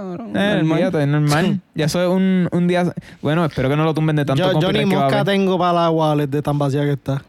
cabrón. 0.00 0.36
Eh, 0.36 0.54
normal. 0.56 0.72
olvídate, 0.72 1.02
es 1.02 1.08
normal. 1.08 1.60
ya 1.74 1.84
eso 1.86 2.02
es 2.02 2.08
un, 2.08 2.48
un 2.52 2.68
día. 2.68 2.92
Bueno, 3.22 3.44
espero 3.44 3.68
que 3.68 3.76
no 3.76 3.84
lo 3.84 3.94
tumben 3.94 4.16
de 4.16 4.24
tanto 4.24 4.52
Yo, 4.52 4.60
yo 4.60 4.72
ni 4.72 4.84
mosca 4.84 5.24
tengo 5.24 5.58
para 5.58 5.72
la 5.72 5.90
wallet 5.90 6.26
de 6.26 6.42
tan 6.42 6.58
vacía 6.58 6.82
que 6.82 6.92
está. 6.92 7.22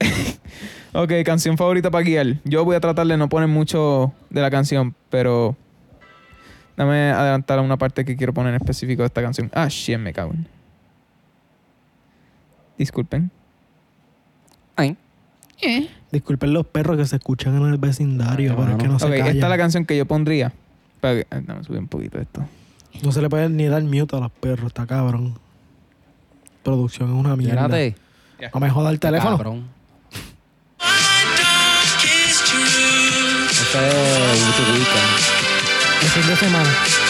Ok, 0.94 1.12
canción 1.24 1.56
favorita 1.58 1.90
para 1.90 2.02
guiar. 2.02 2.38
Yo 2.44 2.64
voy 2.64 2.74
a 2.74 2.80
tratar 2.80 3.06
de 3.06 3.16
no 3.16 3.28
poner 3.28 3.46
mucho 3.46 4.12
de 4.30 4.40
la 4.40 4.50
canción, 4.50 4.94
pero. 5.10 5.54
Dame 6.76 7.10
adelantar 7.10 7.58
a 7.58 7.62
una 7.62 7.76
parte 7.76 8.04
que 8.04 8.16
quiero 8.16 8.32
poner 8.32 8.54
en 8.54 8.60
específico 8.60 9.02
de 9.02 9.06
esta 9.06 9.20
canción. 9.20 9.50
Ah, 9.52 9.68
shit, 9.68 9.98
me 9.98 10.12
cago 10.12 10.32
en. 10.32 10.48
Disculpen. 12.78 13.30
Ay. 14.76 14.96
Disculpen 16.10 16.52
los 16.52 16.66
perros 16.66 16.96
que 16.96 17.04
se 17.04 17.16
escuchan 17.16 17.56
en 17.56 17.66
el 17.66 17.78
vecindario, 17.78 18.56
pero 18.56 18.72
es 18.72 18.76
que 18.78 18.88
no 18.88 18.98
se 18.98 19.06
ok, 19.06 19.12
esta 19.12 19.30
es 19.30 19.38
la 19.38 19.58
canción 19.58 19.84
que 19.84 19.96
yo 19.96 20.06
pondría. 20.06 20.52
Ah, 21.02 21.62
subir 21.62 21.78
un 21.78 21.88
poquito 21.88 22.18
esto. 22.18 22.44
No 23.02 23.12
se 23.12 23.22
le 23.22 23.28
puede 23.28 23.48
ni 23.48 23.66
dar 23.66 23.82
mute 23.82 24.16
a 24.16 24.20
los 24.20 24.32
perros, 24.32 24.68
está 24.68 24.86
cabrón. 24.86 25.38
Producción 26.62 27.10
es 27.10 27.16
una 27.16 27.36
mierda. 27.36 27.64
Espérate. 27.64 27.96
No 28.52 28.60
me 28.60 28.70
joda 28.70 28.90
el 28.90 28.98
teléfono. 28.98 29.36
Cabrón. 29.36 29.64
Ese 33.50 33.88
es. 33.88 34.48
El 36.00 36.08
fin 36.08 36.26
de 36.26 36.36
semana. 36.36 37.07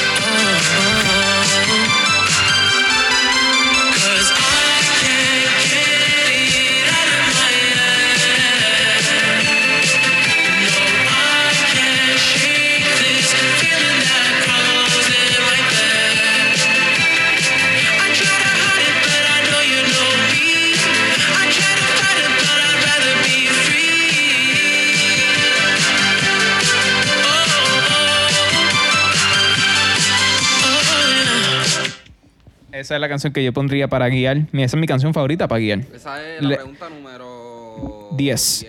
Esa 32.79 32.95
es 32.95 33.01
la 33.01 33.09
canción 33.09 33.33
que 33.33 33.43
yo 33.43 33.53
pondría 33.53 33.89
para 33.89 34.09
guiar. 34.09 34.47
Mira, 34.53 34.67
Esa 34.67 34.77
es 34.77 34.81
mi 34.81 34.87
canción 34.87 35.13
favorita 35.13 35.49
para 35.49 35.59
guiar. 35.59 35.81
Esa 35.93 36.23
es 36.25 36.41
la 36.43 36.49
Le- 36.51 36.57
pregunta 36.57 36.89
número 36.89 38.09
10. 38.13 38.67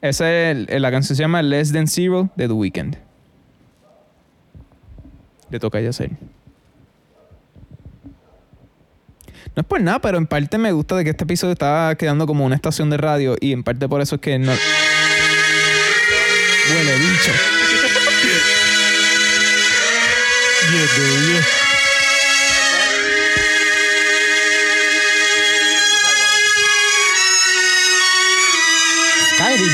Esa 0.00 0.32
es 0.32 0.68
el- 0.68 0.82
la 0.82 0.90
canción 0.90 1.16
se 1.16 1.22
llama 1.22 1.42
Less 1.42 1.72
Than 1.72 1.88
Zero 1.88 2.30
de 2.36 2.46
The 2.46 2.52
Weeknd. 2.54 2.96
Le 5.50 5.58
toca 5.58 5.78
a 5.78 5.88
hacer. 5.88 6.10
No 9.56 9.62
es 9.62 9.66
por 9.66 9.80
nada, 9.80 9.98
pero 10.00 10.16
en 10.16 10.28
parte 10.28 10.56
me 10.58 10.70
gusta 10.70 10.94
de 10.96 11.02
que 11.02 11.10
este 11.10 11.24
episodio 11.24 11.54
estaba 11.54 11.92
quedando 11.96 12.24
como 12.28 12.44
una 12.46 12.54
estación 12.54 12.88
de 12.88 12.98
radio 12.98 13.34
y 13.40 13.52
en 13.52 13.64
parte 13.64 13.88
por 13.88 14.00
eso 14.00 14.14
es 14.14 14.20
que 14.20 14.38
no. 14.38 14.52
Huele 16.70 16.96
bicho. 16.98 17.32
10 20.70 20.96
de 20.96 21.26
10. 21.32 21.59
Skyrim. 29.50 29.72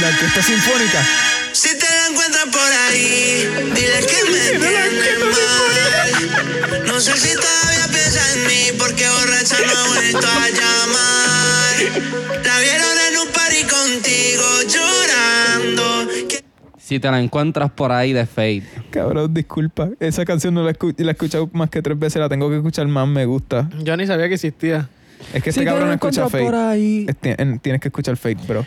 La 0.00 0.08
orquesta 0.08 0.42
sinfónica. 0.42 1.06
Si 1.52 1.68
te 1.78 1.86
la 1.86 2.06
encuentras 2.08 2.46
por 2.46 2.72
ahí, 2.88 3.48
dile 3.74 4.06
que 4.06 4.24
me 4.30 4.40
tiene 4.58 5.18
mal. 5.24 6.86
No 6.86 7.00
sé 7.00 7.16
si 7.16 7.34
todavía 7.36 7.88
piensa 7.92 8.32
en 8.32 8.46
mí, 8.46 8.72
porque 8.78 9.08
borracha 9.08 9.58
no 9.64 9.78
ha 9.78 9.86
vuelto 9.86 10.26
a 10.26 10.48
llamar. 10.48 11.76
La 12.44 12.58
vieron 12.58 12.98
en 13.08 13.18
un 13.18 13.28
party 13.28 13.64
contigo 13.64 14.62
llorando. 14.62 16.08
Si 16.82 16.98
te 16.98 17.08
la 17.10 17.20
encuentras 17.20 17.70
por 17.70 17.92
ahí 17.92 18.12
de 18.12 18.26
Fade. 18.26 18.64
Cabrón, 18.90 19.32
disculpa. 19.32 19.88
Esa 20.00 20.24
canción 20.24 20.52
no 20.54 20.64
la, 20.64 20.72
escu- 20.72 20.92
la 20.98 21.10
he 21.10 21.12
escuchado 21.12 21.48
más 21.52 21.70
que 21.70 21.80
tres 21.80 21.96
veces. 21.96 22.18
La 22.20 22.28
tengo 22.28 22.50
que 22.50 22.56
escuchar 22.56 22.88
más. 22.88 23.06
Me 23.06 23.24
gusta. 23.24 23.70
Yo 23.84 23.96
ni 23.96 24.04
sabía 24.06 24.26
que 24.28 24.34
existía. 24.34 24.88
Es 25.32 25.42
que 25.44 25.50
este 25.50 25.64
cabrón 25.64 25.86
no 25.86 25.94
escucha 25.94 26.28
Fate. 26.28 26.56
ahí. 26.56 27.06
Es- 27.08 27.16
tien- 27.20 27.60
Tienes 27.60 27.80
que 27.80 27.86
escuchar 27.88 28.16
Fate, 28.16 28.38
bro. 28.48 28.66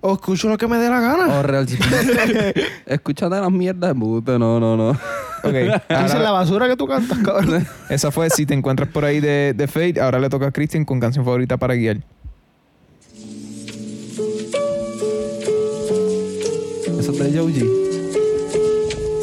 O 0.00 0.14
escucho 0.14 0.48
lo 0.48 0.56
que 0.56 0.66
me 0.66 0.78
dé 0.78 0.88
la 0.88 1.00
gana. 1.00 1.38
Oh, 1.38 1.42
real. 1.42 1.66
Escúchate 2.86 3.40
las 3.40 3.50
mierdas 3.50 3.94
de. 3.94 4.38
No, 4.38 4.58
no, 4.60 4.76
no. 4.76 4.90
Ok. 4.90 5.54
Esa 5.54 5.76
es 5.88 6.12
ahora- 6.12 6.18
la 6.20 6.30
basura 6.30 6.68
que 6.68 6.76
tú 6.76 6.86
cantas, 6.86 7.18
cabrón. 7.18 7.66
esa 7.90 8.10
fue 8.10 8.30
Si 8.30 8.46
te 8.46 8.54
encuentras 8.54 8.88
por 8.88 9.04
ahí 9.04 9.20
de, 9.20 9.52
de 9.54 9.66
Fate. 9.68 10.00
Ahora 10.00 10.18
le 10.18 10.28
toca 10.30 10.46
a 10.46 10.50
Christian 10.50 10.84
con 10.86 10.98
canción 11.00 11.24
favorita 11.24 11.56
para 11.58 11.74
guiar. 11.74 11.98
Eso 17.04 17.12
es 17.12 17.18
de 17.18 17.38
Joji. 17.38 17.60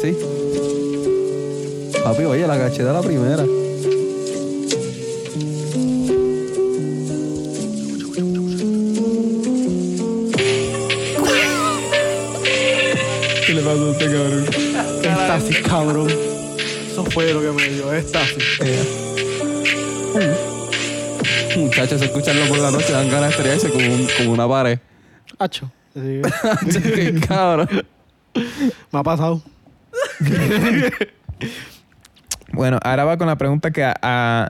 Sí. 0.00 0.16
Papi, 2.04 2.24
oye, 2.24 2.46
la 2.46 2.56
caché 2.56 2.84
de 2.84 2.92
la 2.92 3.00
primera. 3.02 3.44
¿Qué 13.46 13.54
le 13.54 13.62
pasó 13.62 13.88
a 13.88 13.92
este 13.92 14.04
cabrón? 14.06 14.46
Éxtasis, 15.02 15.58
cabrón. 15.62 16.08
Eso 16.90 17.04
fue 17.06 17.32
lo 17.32 17.40
que 17.40 17.50
me 17.50 17.68
dio, 17.68 17.92
éxtasis. 17.92 18.58
Muchachos, 21.56 22.00
escucharlo 22.02 22.46
por 22.46 22.58
la 22.58 22.70
noche 22.70 22.92
dan 22.92 23.10
ganas 23.10 23.30
de 23.30 23.36
estrellarse 23.36 23.70
como, 23.70 23.94
un- 23.94 24.08
como 24.16 24.32
una 24.32 24.48
pared. 24.48 24.78
Hacho. 25.38 25.70
Sí, 25.94 26.20
Qué 26.94 27.20
cabrón. 27.26 27.68
me 28.90 28.98
ha 28.98 29.02
pasado. 29.02 29.42
Bueno, 32.52 32.78
ahora 32.82 33.04
va 33.04 33.16
con 33.16 33.26
la 33.26 33.36
pregunta 33.36 33.70
que 33.70 33.82
a, 33.84 33.94
a, 34.02 34.48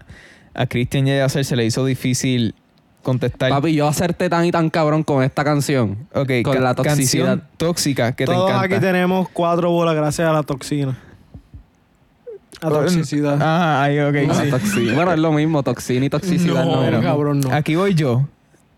a 0.54 0.66
Christian 0.66 1.06
y 1.06 1.12
a 1.12 1.24
hacer 1.24 1.44
se 1.44 1.56
le 1.56 1.64
hizo 1.64 1.84
difícil 1.84 2.54
contestar. 3.02 3.50
Papi, 3.50 3.74
yo 3.74 3.86
hacerte 3.88 4.28
tan 4.28 4.44
y 4.44 4.50
tan 4.50 4.70
cabrón 4.70 5.02
con 5.04 5.22
esta 5.22 5.44
canción. 5.44 5.98
ok, 6.12 6.30
con 6.44 6.54
ca- 6.54 6.60
la 6.60 6.74
toxicidad. 6.74 7.26
Canción 7.26 7.48
tóxica 7.56 8.12
que 8.12 8.24
Todos 8.24 8.46
te 8.46 8.52
encanta. 8.56 8.76
aquí 8.76 8.84
tenemos 8.84 9.28
cuatro 9.28 9.70
bolas 9.70 9.94
gracias 9.94 10.28
a 10.28 10.32
la 10.32 10.42
toxina. 10.42 10.98
La 12.60 12.68
toxicidad. 12.68 13.38
Ah, 13.40 13.82
ahí, 13.82 13.98
ok, 13.98 14.14
sí. 14.72 14.90
Bueno, 14.94 15.12
es 15.12 15.18
lo 15.18 15.32
mismo, 15.32 15.62
toxina 15.64 16.06
y 16.06 16.10
toxicidad. 16.10 16.64
No, 16.64 16.72
No, 16.76 16.82
Bueno, 16.82 17.00
cabrón, 17.02 17.40
no. 17.40 17.52
Aquí 17.52 17.74
voy 17.74 17.94
yo. 17.94 18.28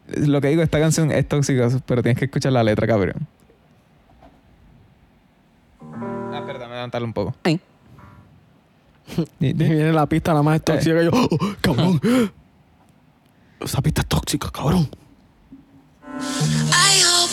Lo 0.08 0.40
que 0.40 0.48
digo, 0.48 0.62
esta 0.62 0.78
canción 0.78 1.10
es 1.10 1.26
tóxica, 1.28 1.68
pero 1.86 2.02
tienes 2.02 2.18
que 2.18 2.26
escuchar 2.26 2.52
la 2.52 2.62
letra, 2.62 2.86
cabrón. 2.86 3.26
Ah, 6.32 6.42
perdón, 6.46 6.68
me 6.68 6.74
levantarlo 6.74 7.06
un 7.06 7.12
poco. 7.14 7.34
Ay. 7.44 7.60
Y 9.40 9.52
viene 9.52 9.92
la 9.92 10.06
pista 10.06 10.32
la 10.34 10.42
más 10.42 10.62
tóxica 10.62 10.98
que 10.98 11.04
yo. 11.04 11.10
"Oh, 11.12 11.28
oh, 11.30 11.54
cabrón. 11.60 12.00
Esa 13.60 13.80
pista 13.82 14.02
es 14.02 14.06
tóxica, 14.08 14.50
cabrón. 14.50 14.88
I 16.06 17.02
hope 17.02 17.32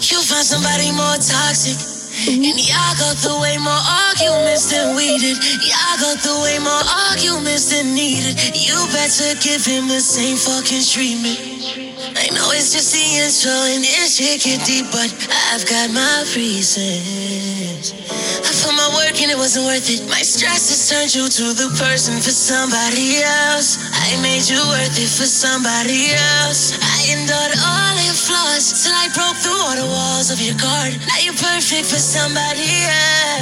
you 0.00 0.18
find 0.20 0.44
somebody 0.44 0.90
more 0.92 1.18
toxic. 1.18 1.99
Mm-hmm. 2.20 2.44
And 2.44 2.58
y'all 2.60 2.96
go 3.00 3.08
through 3.16 3.40
way 3.40 3.56
more 3.56 3.72
arguments 3.72 4.70
than 4.70 4.94
we 4.94 5.16
did. 5.18 5.38
Y'all 5.64 5.96
go 6.00 6.12
through 6.20 6.42
way 6.42 6.58
more 6.58 6.84
arguments 7.08 7.72
than 7.72 7.94
needed. 7.94 8.36
You 8.52 8.76
better 8.92 9.38
give 9.40 9.64
him 9.64 9.88
the 9.88 10.00
same 10.00 10.36
fucking 10.36 10.84
treatment. 10.84 11.89
I 12.16 12.26
know 12.34 12.50
it's 12.50 12.74
just 12.74 12.90
the 12.90 13.04
intro 13.22 13.54
and 13.70 13.84
shit 13.84 14.42
get 14.42 14.66
deep, 14.66 14.86
but 14.90 15.10
I've 15.54 15.62
got 15.66 15.90
my 15.94 16.26
reasons. 16.34 17.94
I 18.42 18.50
put 18.50 18.74
my 18.74 18.88
work 18.98 19.14
and 19.22 19.30
it 19.30 19.38
wasn't 19.38 19.66
worth 19.66 19.86
it. 19.86 20.02
My 20.10 20.22
stress 20.22 20.70
has 20.74 20.90
turned 20.90 21.14
you 21.14 21.28
to 21.30 21.54
the 21.54 21.70
person 21.78 22.18
for 22.18 22.34
somebody 22.34 23.22
else. 23.22 23.78
I 23.94 24.18
made 24.22 24.48
you 24.50 24.58
worth 24.74 24.98
it 24.98 25.10
for 25.10 25.28
somebody 25.28 26.10
else. 26.42 26.74
I 26.82 27.14
endured 27.14 27.54
all 27.62 27.94
your 28.02 28.18
flaws 28.18 28.82
till 28.82 28.94
I 28.94 29.06
broke 29.14 29.38
through 29.38 29.60
all 29.62 29.76
the 29.78 29.86
walls 29.86 30.30
of 30.34 30.42
your 30.42 30.58
guard. 30.58 30.98
Now 31.06 31.18
you're 31.22 31.38
perfect 31.38 31.86
for 31.86 32.02
somebody 32.02 32.66
else. 32.90 33.39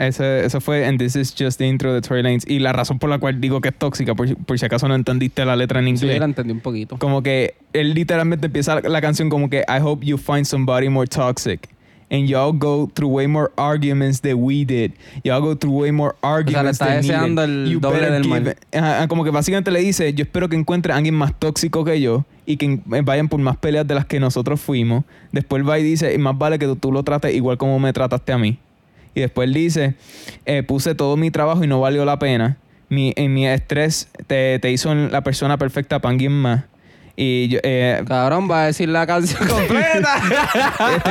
Ese, 0.00 0.46
eso 0.46 0.60
fue 0.62 0.86
And 0.86 0.98
This 0.98 1.14
Is 1.14 1.34
Just 1.38 1.58
the 1.58 1.66
Intro 1.66 1.92
de 1.92 2.00
Tory 2.00 2.22
Lanez. 2.22 2.44
Y 2.48 2.58
la 2.58 2.72
razón 2.72 2.98
por 2.98 3.10
la 3.10 3.18
cual 3.18 3.40
digo 3.40 3.60
que 3.60 3.68
es 3.68 3.74
tóxica, 3.74 4.14
por, 4.14 4.28
si- 4.28 4.34
por 4.34 4.58
si 4.58 4.64
acaso 4.64 4.88
no 4.88 4.94
entendiste 4.94 5.44
la 5.44 5.56
letra 5.56 5.78
en 5.80 5.84
Sí, 5.98 6.04
inglés. 6.06 6.18
la 6.20 6.24
entendí 6.24 6.52
un 6.52 6.60
poquito. 6.60 6.96
como 6.98 7.22
que 7.22 7.54
él 7.74 7.92
literalmente 7.94 8.46
empieza 8.46 8.80
la 8.80 9.00
canción 9.02 9.28
como 9.28 9.50
que 9.50 9.58
I 9.68 9.80
hope 9.82 10.04
you 10.06 10.16
find 10.16 10.44
somebody 10.46 10.88
more 10.88 11.06
toxic. 11.06 11.68
And 12.12 12.26
y'all 12.28 12.50
go 12.52 12.90
through 12.92 13.08
way 13.12 13.28
more 13.28 13.50
arguments 13.56 14.20
than 14.20 14.34
we 14.42 14.64
did. 14.64 14.92
Y'all 15.22 15.40
go 15.40 15.54
through 15.56 15.72
way 15.82 15.92
more 15.92 16.14
arguments 16.22 16.72
está 16.80 16.86
than 16.86 16.96
deseando 17.02 17.46
needed. 17.46 17.66
el 17.66 17.72
You 17.72 17.78
doble 17.78 18.10
del 18.10 18.26
mal. 18.26 18.56
Ajá, 18.72 19.06
como 19.06 19.22
que 19.22 19.30
básicamente 19.30 19.70
le 19.70 19.78
dice, 19.78 20.12
yo 20.12 20.24
espero 20.24 20.48
que 20.48 20.56
encuentre 20.56 20.92
a 20.92 20.96
alguien 20.96 21.14
más 21.14 21.38
tóxico 21.38 21.84
que 21.84 22.00
yo 22.00 22.24
y 22.46 22.56
que 22.56 22.66
eh, 22.66 23.02
vayan 23.04 23.28
por 23.28 23.38
más 23.38 23.58
peleas 23.58 23.86
de 23.86 23.94
las 23.94 24.06
que 24.06 24.18
nosotros 24.18 24.60
fuimos. 24.60 25.04
Después 25.30 25.62
va 25.68 25.78
y 25.78 25.84
dice, 25.84 26.12
y 26.12 26.18
más 26.18 26.36
vale 26.36 26.58
que 26.58 26.66
tú, 26.66 26.74
tú 26.74 26.90
lo 26.90 27.04
trates 27.04 27.32
igual 27.32 27.58
como 27.58 27.78
me 27.78 27.92
trataste 27.92 28.32
a 28.32 28.38
mí. 28.38 28.58
Y 29.20 29.22
después 29.22 29.52
dice, 29.52 29.94
eh, 30.46 30.62
puse 30.62 30.94
todo 30.94 31.16
mi 31.18 31.30
trabajo 31.30 31.62
y 31.62 31.66
no 31.66 31.78
valió 31.78 32.06
la 32.06 32.18
pena. 32.18 32.56
Mi, 32.88 33.12
en 33.16 33.34
mi 33.34 33.46
estrés 33.46 34.08
te, 34.26 34.58
te 34.58 34.70
hizo 34.72 34.94
la 34.94 35.22
persona 35.22 35.58
perfecta 35.58 36.00
para 36.00 36.12
alguien 36.12 36.32
más. 36.32 36.64
Y 37.22 37.48
yo, 37.48 37.58
eh, 37.62 38.02
Cabrón, 38.08 38.50
va 38.50 38.62
a 38.62 38.66
decir 38.66 38.88
la 38.88 39.06
canción 39.06 39.46
completa. 39.48 40.22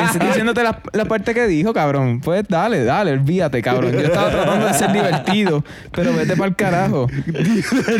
Estoy 0.08 0.28
diciéndote 0.28 0.64
la, 0.64 0.82
la 0.92 1.06
parte 1.06 1.36
que 1.36 1.46
dijo, 1.46 1.72
cabrón. 1.72 2.20
Pues 2.20 2.46
dale, 2.50 2.84
dale, 2.84 3.12
olvídate, 3.12 3.62
cabrón. 3.62 3.92
Yo 3.92 4.00
estaba 4.00 4.32
tratando 4.32 4.66
de 4.66 4.74
ser 4.74 4.92
divertido, 4.92 5.64
pero 5.92 6.12
vete 6.16 6.36
para 6.36 6.50
el 6.50 6.56
carajo. 6.56 7.06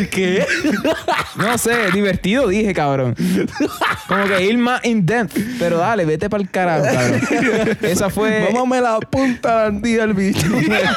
¿Qué? 0.10 0.44
No 1.38 1.56
sé, 1.60 1.92
divertido 1.94 2.48
dije, 2.48 2.74
cabrón. 2.74 3.16
Como 4.08 4.24
que 4.26 4.44
ir 4.44 4.58
más 4.58 4.84
in 4.86 5.06
depth, 5.06 5.38
pero 5.60 5.78
dale, 5.78 6.04
vete 6.06 6.32
para 6.32 6.42
el 6.42 6.50
carajo, 6.50 6.86
cabrón. 6.86 7.78
Esa 7.84 8.10
fue. 8.10 8.50
me 8.68 8.82
la 8.82 9.00
punta 9.02 9.68
andía 9.68 10.04
el 10.06 10.16
bicho. 10.16 10.48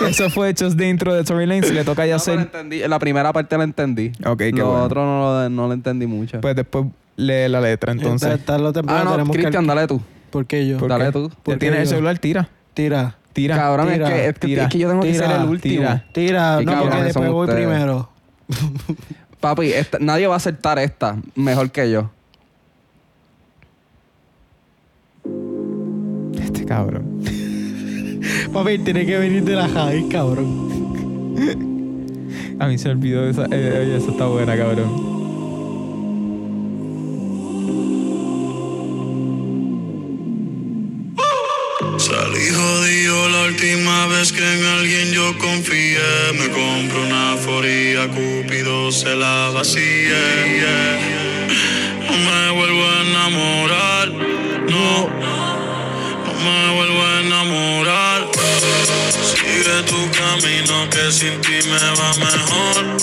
Eso 0.08 0.30
fue 0.30 0.48
hechos 0.48 0.78
dentro 0.78 1.12
de 1.12 1.24
Tory 1.24 1.44
Lane. 1.44 1.62
Si 1.62 1.74
le 1.74 1.84
toca 1.84 2.06
ya 2.06 2.12
No, 2.12 2.16
hacer. 2.16 2.38
entendí. 2.38 2.78
La 2.88 2.98
primera 2.98 3.34
parte 3.34 3.58
la 3.58 3.64
entendí. 3.64 4.12
Ok, 4.24 4.38
qué 4.38 4.52
Lo 4.52 4.68
bueno. 4.70 4.84
otro 4.84 5.04
no 5.04 5.20
lo, 5.42 5.50
no 5.50 5.66
lo 5.66 5.74
entendí 5.74 6.06
mucho. 6.06 6.40
Pues 6.40 6.56
después 6.56 6.86
lee 7.16 7.48
la 7.48 7.60
letra, 7.60 7.92
entonces. 7.92 8.22
Entonces, 8.28 8.46
tarde 8.46 8.64
o 8.66 8.72
temprano 8.72 9.00
ah, 9.00 9.04
no, 9.04 9.10
tenemos 9.12 9.36
que- 9.36 9.42
Cristian, 9.42 9.66
dale 9.66 9.86
tú. 9.86 10.00
¿Por 10.30 10.46
qué 10.46 10.66
yo? 10.66 10.78
¿Por 10.78 10.88
dale 10.88 11.06
qué? 11.06 11.12
tú. 11.12 11.28
Ya 11.28 11.34
¿Por 11.42 11.54
qué 11.54 11.58
tienes 11.60 11.78
el 11.80 11.84
yo? 11.86 11.90
celular, 11.90 12.18
tira. 12.18 12.48
Tira. 12.74 13.16
Tira. 13.32 13.56
Cabrón, 13.56 13.88
tira, 13.92 14.06
es, 14.08 14.12
que, 14.14 14.28
es, 14.28 14.34
que, 14.38 14.46
tira, 14.46 14.62
es 14.64 14.68
que 14.70 14.78
yo 14.78 14.88
tengo 14.88 15.02
que 15.02 15.12
tira, 15.12 15.26
ser 15.26 15.40
el 15.40 15.48
último. 15.48 15.74
tira. 15.74 16.04
Tira. 16.12 16.56
Qué 16.58 16.64
No, 16.64 16.72
porque 16.72 16.84
cabrones 16.84 17.04
después 17.04 17.24
son 17.26 17.34
voy 17.34 17.46
ustedes. 17.48 17.66
primero. 17.66 18.08
Papi, 19.40 19.72
esta- 19.72 19.98
nadie 20.00 20.26
va 20.26 20.34
a 20.34 20.36
aceptar 20.36 20.78
esta 20.78 21.16
mejor 21.34 21.70
que 21.70 21.90
yo. 21.90 22.10
Este 26.40 26.64
cabrón. 26.64 27.22
Papi, 28.52 28.78
tiene 28.78 29.06
que 29.06 29.18
venir 29.18 29.44
de 29.44 29.54
la 29.54 29.68
high, 29.68 30.08
cabrón. 30.08 30.70
A 32.58 32.68
mí 32.68 32.78
se 32.78 32.88
me 32.88 32.94
olvidó 32.94 33.26
esa. 33.28 33.46
eh, 33.50 33.80
oye, 33.82 33.96
esa 33.96 34.10
está 34.12 34.26
buena, 34.26 34.56
cabrón. 34.56 35.11
Última 43.62 44.06
vez 44.08 44.32
que 44.32 44.40
en 44.40 44.64
alguien 44.64 45.12
yo 45.12 45.38
confié. 45.38 46.32
Me 46.36 46.48
compro 46.48 47.02
una 47.02 47.36
foría, 47.36 48.08
Cúpido 48.08 48.90
se 48.90 49.14
la 49.14 49.50
vacía. 49.50 50.98
No 52.04 52.12
me 52.18 52.50
vuelvo 52.50 52.82
a 52.84 53.02
enamorar, 53.02 54.08
no. 54.68 55.08
No 56.26 56.50
me 56.50 56.74
vuelvo 56.74 57.02
a 57.04 57.20
enamorar. 57.20 58.28
Sigue 59.30 59.82
tu 59.86 60.10
camino 60.10 60.90
que 60.90 61.12
sin 61.12 61.40
ti 61.42 61.58
me 61.68 61.78
va 62.00 62.14
mejor. 62.14 62.96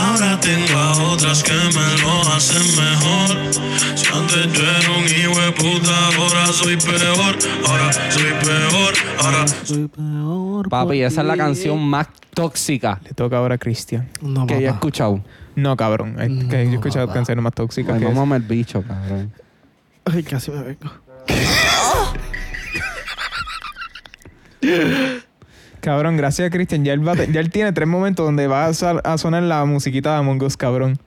Ahora 0.00 0.40
tengo 0.40 0.78
a 0.80 1.12
otras 1.12 1.44
que 1.44 1.52
me 1.52 2.02
lo 2.02 2.22
hacen 2.34 2.66
mejor. 2.74 3.54
Si 3.94 4.06
antes 4.06 4.52
yo 4.52 4.64
era 4.64 4.90
un 4.90 5.06
hijo 5.06 5.40
de 5.40 5.52
puta, 5.52 6.06
ahora 6.16 6.46
soy 6.52 6.76
peor. 6.76 7.38
Ahora 7.64 7.92
soy 8.10 8.32
peor. 8.42 9.01
Papi, 10.68 11.02
esa 11.02 11.20
es 11.22 11.26
la 11.26 11.36
canción 11.36 11.82
más 11.82 12.08
tóxica 12.34 13.00
Le 13.04 13.10
toca 13.14 13.36
ahora 13.38 13.56
a 13.56 13.58
Cristian. 13.58 14.08
No, 14.20 14.46
que 14.46 14.54
yo 14.54 14.60
he 14.60 14.64
papá. 14.66 14.74
escuchado. 14.76 15.20
No, 15.54 15.76
cabrón. 15.76 16.16
Es 16.20 16.30
No, 16.30 16.48
que 16.48 16.64
yo 16.64 16.70
he 16.72 16.74
escuchado 16.74 17.06
papá. 17.06 17.14
canciones 17.18 17.42
más 17.44 17.52
tóxicas 17.54 17.94
Ay, 17.94 18.00
que 18.00 18.06
esa. 18.06 18.14
mamá 18.14 18.36
el 18.36 18.42
bicho, 18.42 18.82
cabrón. 18.82 19.32
Ay, 20.04 20.22
casi 20.22 20.50
me 20.50 20.62
vengo. 20.62 20.90
Cabrón, 25.80 26.16
gracias 26.16 26.46
a 26.46 26.50
Cristian. 26.50 26.84
Ya 26.84 26.92
él, 26.92 27.06
va 27.06 27.12
a 27.12 27.16
te- 27.16 27.32
ya 27.32 27.40
él 27.40 27.50
tiene 27.50 27.72
tres 27.72 27.88
momentos 27.88 28.24
donde 28.24 28.46
va 28.46 28.66
a, 28.66 28.74
sal- 28.74 29.00
a 29.04 29.18
sonar 29.18 29.42
la 29.42 29.64
musiquita 29.64 30.12
de 30.12 30.16
Among 30.18 30.42
Us, 30.42 30.56
cabrón. 30.56 30.98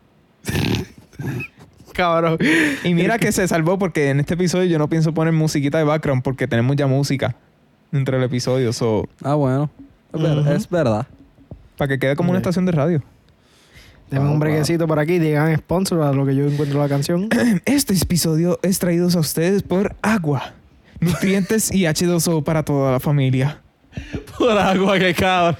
Cabrón. 1.93 2.37
Y 2.83 2.93
mira 2.93 3.17
que 3.17 3.31
se 3.31 3.47
salvó 3.47 3.79
porque 3.79 4.09
en 4.09 4.19
este 4.19 4.33
episodio 4.33 4.65
yo 4.65 4.77
no 4.77 4.89
pienso 4.89 5.13
poner 5.13 5.33
musiquita 5.33 5.77
de 5.77 5.85
background 5.85 6.23
porque 6.23 6.45
tenemos 6.47 6.75
ya 6.75 6.87
música 6.87 7.37
dentro 7.95 8.15
del 8.17 8.25
episodio. 8.25 8.71
So, 8.73 9.07
Ah, 9.23 9.33
bueno. 9.35 9.69
Es, 10.13 10.21
ver- 10.21 10.37
Ujú. 10.39 10.49
es 10.51 10.69
verdad. 10.69 11.07
para 11.77 11.87
que 11.89 11.99
quede 11.99 12.15
como 12.15 12.29
una 12.29 12.39
estación 12.39 12.65
de 12.65 12.71
radio. 12.71 13.01
Deme 14.11 14.29
un 14.29 14.39
brequecito 14.39 14.87
por 14.87 14.99
aquí. 14.99 15.17
Digan 15.19 15.55
sponsor 15.57 16.03
a 16.03 16.13
lo 16.13 16.25
que 16.25 16.35
yo 16.35 16.45
encuentro 16.45 16.79
la 16.79 16.87
canción. 16.87 17.27
Este 17.65 17.93
episodio 17.95 18.59
es 18.61 18.77
traído 18.79 19.07
a 19.13 19.19
ustedes 19.19 19.63
por 19.63 19.95
agua. 20.01 20.53
Nutrientes 21.01 21.73
y 21.73 21.81
H2O 21.85 22.43
para 22.43 22.63
toda 22.63 22.91
la 22.93 22.99
familia. 22.99 23.59
Por 24.37 24.57
agua, 24.57 24.97
que 24.99 25.13
cabrón. 25.13 25.55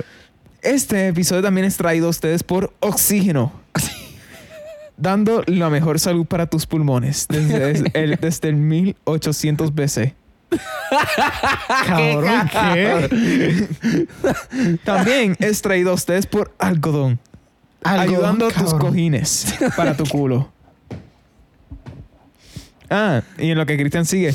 Este 0.61 1.07
episodio 1.09 1.41
también 1.41 1.65
es 1.65 1.75
traído 1.77 2.07
a 2.07 2.09
ustedes 2.09 2.43
por 2.43 2.73
oxígeno. 2.79 3.51
Dando 4.97 5.43
la 5.47 5.69
mejor 5.69 5.99
salud 5.99 6.25
para 6.25 6.47
tus 6.47 6.65
pulmones 6.65 7.27
desde 7.27 7.71
el, 8.03 8.15
desde 8.15 8.49
el 8.49 8.55
1800 8.55 9.73
BC. 9.75 10.15
Cabrón, 11.87 12.49
¿qué? 12.51 13.67
También 14.83 15.35
es 15.39 15.61
traído 15.61 15.91
a 15.91 15.93
ustedes 15.93 16.25
por 16.25 16.53
algodón. 16.59 17.19
Algodón, 17.83 18.09
ayudando 18.09 18.47
a 18.47 18.51
tus 18.51 18.73
cojines 18.73 19.55
para 19.75 19.95
tu 19.95 20.05
culo. 20.05 20.51
Ah, 22.89 23.21
y 23.37 23.51
en 23.51 23.57
lo 23.57 23.65
que 23.65 23.77
Cristian 23.77 24.05
sigue. 24.05 24.33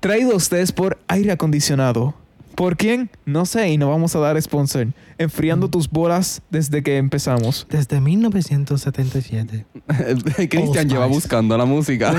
Traído 0.00 0.32
a 0.32 0.36
ustedes 0.36 0.72
por 0.72 0.98
aire 1.08 1.32
acondicionado. 1.32 2.14
¿Por 2.60 2.76
quién? 2.76 3.08
No 3.24 3.46
sé 3.46 3.70
y 3.70 3.78
no 3.78 3.88
vamos 3.88 4.14
a 4.14 4.18
dar 4.18 4.40
sponsor. 4.42 4.88
Enfriando 5.16 5.68
Mm. 5.68 5.70
tus 5.70 5.88
bolas 5.88 6.42
desde 6.50 6.82
que 6.82 6.98
empezamos. 6.98 7.66
Desde 7.70 8.02
1977. 8.02 9.64
Cristian 10.50 10.86
lleva 10.86 11.06
buscando 11.06 11.56
la 11.56 11.64
música. 11.64 12.12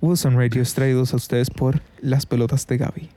Wilson 0.00 0.34
Radio 0.38 0.62
es 0.62 0.72
traídos 0.72 1.12
a 1.12 1.16
ustedes 1.16 1.50
por 1.50 1.82
las 2.00 2.24
pelotas 2.24 2.66
de 2.66 2.78
Gaby. 2.78 3.10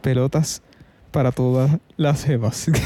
Pelotas 0.00 0.62
para 1.10 1.30
todas 1.30 1.78
las 1.98 2.24
jevas. 2.24 2.66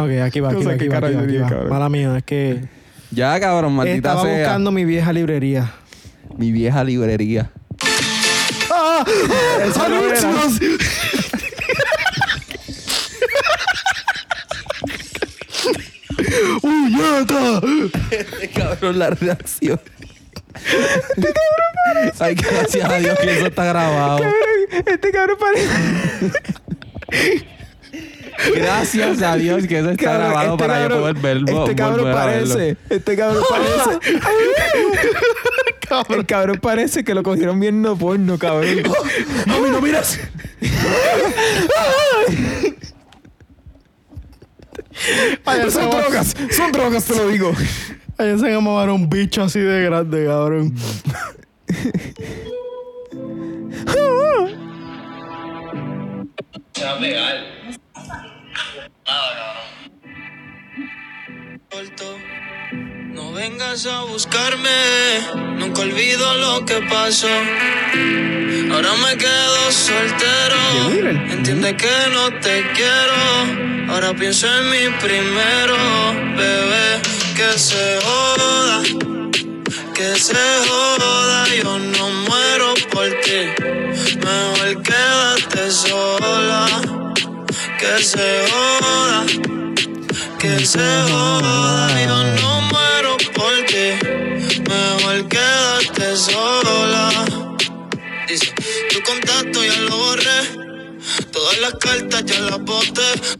Ok, 0.00 0.10
aquí 0.22 0.38
va, 0.38 0.50
aquí 0.50 0.62
va, 0.64 0.74
aquí 0.74 0.84
que 0.84 0.88
va, 0.90 0.98
aquí 0.98 1.06
carajo 1.08 1.14
va, 1.14 1.18
aquí 1.22 1.26
diría, 1.26 1.42
va. 1.42 1.48
cabrón. 1.48 1.68
Mala 1.70 1.88
mía, 1.88 2.16
es 2.18 2.22
que 2.22 2.60
ya, 3.10 3.40
cabrón, 3.40 3.72
maldita 3.74 3.96
estaba 4.10 4.22
sea. 4.22 4.38
buscando 4.38 4.70
mi 4.70 4.84
vieja 4.84 5.12
librería. 5.12 5.72
Mi 6.36 6.52
vieja 6.52 6.84
librería. 6.84 7.50
¡Ah! 8.98 9.84
¡Anuncios! 9.84 10.58
¡Uñata! 16.62 17.60
cabrón, 18.54 18.98
la 18.98 19.10
reacción. 19.10 19.80
Ay, 22.18 22.34
gracias 22.34 22.90
a 22.90 22.98
Dios 22.98 23.18
que 23.20 23.36
eso 23.36 23.46
está 23.46 23.64
grabado. 23.64 24.24
este 24.86 25.10
cabrón 25.12 25.36
parece... 25.38 25.68
Gracias 28.54 29.22
a 29.22 29.36
Dios 29.36 29.66
que 29.66 29.78
eso 29.78 29.90
está 29.90 30.04
Cabrón, 30.04 30.26
grabado 30.30 30.52
este 30.54 30.64
para 30.64 30.74
yo 30.82 30.88
cabrón- 30.88 31.00
poder 31.00 31.14
verlo. 31.16 31.62
Este 31.64 31.74
cabrón 31.76 32.08
a 32.08 32.12
parece. 32.12 32.76
Este 32.88 33.16
cabrón 33.16 33.44
parece. 33.50 33.98
El 36.10 36.26
cabrón 36.26 36.58
parece 36.60 37.04
que 37.04 37.14
lo 37.14 37.22
cogieron 37.22 37.58
viendo 37.60 37.96
porno, 37.96 38.38
cabrón. 38.38 38.82
¡Mami, 39.46 39.70
no 39.70 39.80
miras! 39.80 40.20
Ay, 45.44 45.70
son 45.70 45.90
drogas, 45.90 46.34
son 46.50 46.72
drogas, 46.72 47.04
te 47.04 47.14
lo 47.14 47.28
digo. 47.28 47.52
Allá 48.18 48.36
se 48.38 48.50
llamaba 48.50 48.92
un 48.92 49.08
bicho 49.08 49.42
así 49.42 49.60
de 49.60 49.82
grande, 49.84 50.26
cabrón. 50.26 50.74
No 63.14 63.32
vengas 63.32 63.86
a 63.86 64.02
buscarme, 64.04 64.68
nunca 65.56 65.80
olvido 65.82 66.34
lo 66.34 66.64
que 66.66 66.80
pasó. 66.82 67.28
Ahora 68.70 68.92
me 69.04 69.16
quedo 69.16 69.72
soltero. 69.72 71.30
Entiende 71.30 71.76
que 71.76 71.96
no 72.12 72.30
te 72.40 72.64
quiero. 72.74 73.92
Ahora 73.92 74.14
pienso 74.14 74.46
en 74.46 74.70
mi 74.70 74.98
primero, 74.98 75.76
bebé. 76.36 77.00
Que 77.34 77.58
se 77.58 77.98
joda, 78.04 78.82
que 79.94 80.14
se 80.16 80.44
joda. 80.66 81.46
Yo 81.62 81.78
no 81.78 82.10
muero 82.28 82.74
por 82.90 83.08
ti. 83.22 83.40
Mejor 84.18 84.82
quédate 84.82 85.70
que 87.78 88.02
se 88.02 88.44
joda, 88.50 89.24
que 90.38 90.66
se 90.66 90.78
joda. 90.78 92.04
Yo 92.04 92.24
no 92.40 92.60
muero 92.62 93.16
por 93.34 93.54
ti, 93.66 93.96
mejor 94.68 95.28
quédate 95.28 96.16
sola. 96.16 97.10
Dice, 98.26 98.52
tu 98.90 99.00
contacto 99.02 99.64
ya 99.64 99.80
lo 99.82 99.96
borré, 99.96 100.98
todas 101.30 101.60
las 101.60 101.74
cartas 101.74 102.24
ya 102.24 102.40
las 102.40 102.60
boté. 102.64 103.38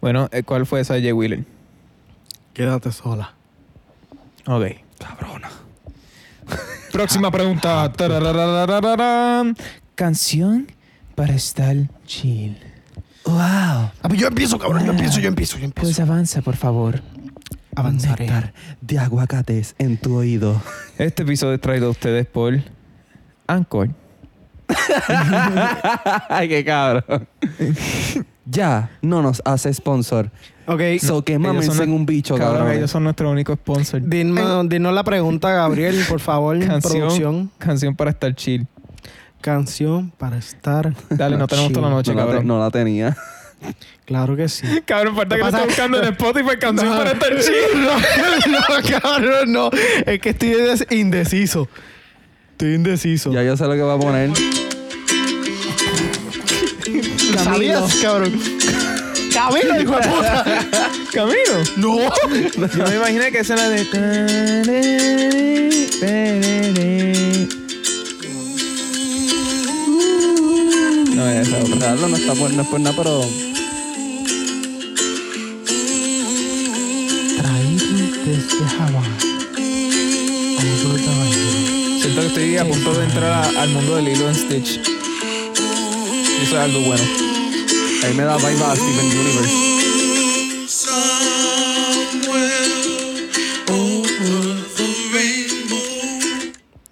Bueno, 0.00 0.28
eh, 0.32 0.42
¿cuál 0.42 0.66
fue 0.66 0.80
esa 0.80 0.94
Jay 0.94 1.12
Wheeler? 1.12 1.44
Quédate 2.54 2.90
sola. 2.90 3.34
Ok. 4.46 4.64
Cabrona. 4.98 5.50
Próxima 6.92 7.30
pregunta. 7.30 7.92
Canción 9.94 10.66
para 11.14 11.34
estar 11.34 11.76
chill. 12.04 12.67
Wow. 13.28 13.36
Ah, 13.38 13.90
pues 14.02 14.18
yo 14.18 14.26
empiezo, 14.28 14.58
cabrón. 14.58 14.84
Yo 14.86 14.92
empiezo, 14.92 15.20
yo 15.20 15.28
empiezo, 15.28 15.58
yo 15.58 15.66
empiezo. 15.66 15.86
Pues 15.86 16.00
avanza, 16.00 16.40
por 16.40 16.56
favor. 16.56 17.02
Avanzaré. 17.76 18.24
Néctar 18.24 18.54
de 18.80 18.98
aguacates 18.98 19.74
en 19.78 19.98
tu 19.98 20.16
oído. 20.16 20.60
Este 20.96 21.24
episodio 21.24 21.54
es 21.54 21.60
traído 21.60 21.88
a 21.88 21.90
ustedes 21.90 22.26
por 22.26 22.58
Anchor. 23.46 23.90
Ay, 26.28 26.48
qué 26.48 26.64
cabrón. 26.64 27.28
ya 28.46 28.90
no 29.02 29.20
nos 29.22 29.42
hace 29.44 29.72
sponsor. 29.74 30.30
Ok. 30.66 30.80
So 31.00 31.22
que 31.22 31.34
ellos 31.34 31.66
son 31.66 31.82
en 31.82 31.92
un 31.92 32.06
bicho, 32.06 32.34
Cabrón, 32.36 32.58
cabrón. 32.58 32.76
ellos 32.76 32.90
son 32.90 33.04
nuestro 33.04 33.30
único 33.30 33.54
sponsor. 33.54 34.00
Dinos, 34.02 34.68
dinos 34.68 34.92
la 34.94 35.04
pregunta, 35.04 35.50
Gabriel, 35.50 36.02
por 36.08 36.20
favor. 36.20 36.58
Canción, 36.58 36.92
Producción. 37.00 37.50
canción 37.58 37.94
para 37.94 38.10
estar 38.10 38.34
chill. 38.34 38.66
Canción 39.40 40.10
para 40.18 40.36
estar. 40.38 40.92
Dale, 41.10 41.36
no 41.36 41.46
tenemos 41.46 41.72
toda 41.72 41.88
la 41.88 41.94
noche, 41.94 42.10
no, 42.12 42.16
la 42.18 42.22
te- 42.24 42.28
cabrón. 42.30 42.46
no 42.46 42.58
la 42.58 42.70
tenía. 42.70 43.16
Claro 44.04 44.36
que 44.36 44.48
sí. 44.48 44.66
Cabrón, 44.86 45.16
falta 45.16 45.36
que 45.36 45.42
esté 45.42 45.64
buscando 45.64 45.98
en 46.02 46.04
Spotify 46.12 46.56
canción 46.60 46.88
No. 46.94 47.02
estar 47.04 47.32
no, 48.48 49.00
cabrón, 49.00 49.52
no. 49.52 49.70
Es 50.06 50.20
que 50.20 50.30
estoy 50.30 50.54
indeciso. 50.90 51.68
Estoy 52.52 52.74
indeciso. 52.74 53.32
Ya 53.32 53.42
yo 53.42 53.56
sé 53.56 53.64
lo 53.64 53.72
que 53.74 53.82
va 53.82 53.94
a 53.94 53.98
poner. 53.98 54.30
¿Lo 57.32 57.38
¿Sabías, 57.44 57.94
cabrón? 58.02 58.32
Camilo, 59.34 59.80
hijo 59.80 59.96
de 59.96 60.08
puta. 60.08 60.44
Camino. 61.12 61.54
No. 61.76 61.98
Yo 62.76 62.84
me 62.88 62.96
imaginé 62.96 63.30
que 63.30 63.38
esa 63.40 63.54
era 63.54 63.68
de. 63.68 63.86
Claro, 71.48 72.08
no 72.08 72.16
está 72.16 72.34
por, 72.34 72.50
no 72.52 72.62
es 72.62 72.68
por 72.68 72.80
nada, 72.80 72.96
pero. 72.96 73.20
Traído 77.38 77.86
desde 78.26 78.64
Hawái. 78.76 79.10
Siento 82.00 82.20
que 82.20 82.26
estoy 82.26 82.56
a 82.56 82.64
punto 82.66 82.92
de 82.94 83.04
entrar 83.04 83.32
a- 83.32 83.62
al 83.62 83.68
mundo 83.70 83.96
de 83.96 84.02
Lilo 84.02 84.28
and 84.28 84.36
Stitch. 84.36 84.80
Y 84.80 86.42
eso 86.42 86.54
es 86.56 86.62
algo 86.62 86.80
bueno. 86.80 87.04
Ahí 88.04 88.14
me 88.14 88.24
da 88.24 88.36
vibe 88.36 88.62
a 88.64 88.74
Steven 88.76 89.06
Universe. 89.06 90.68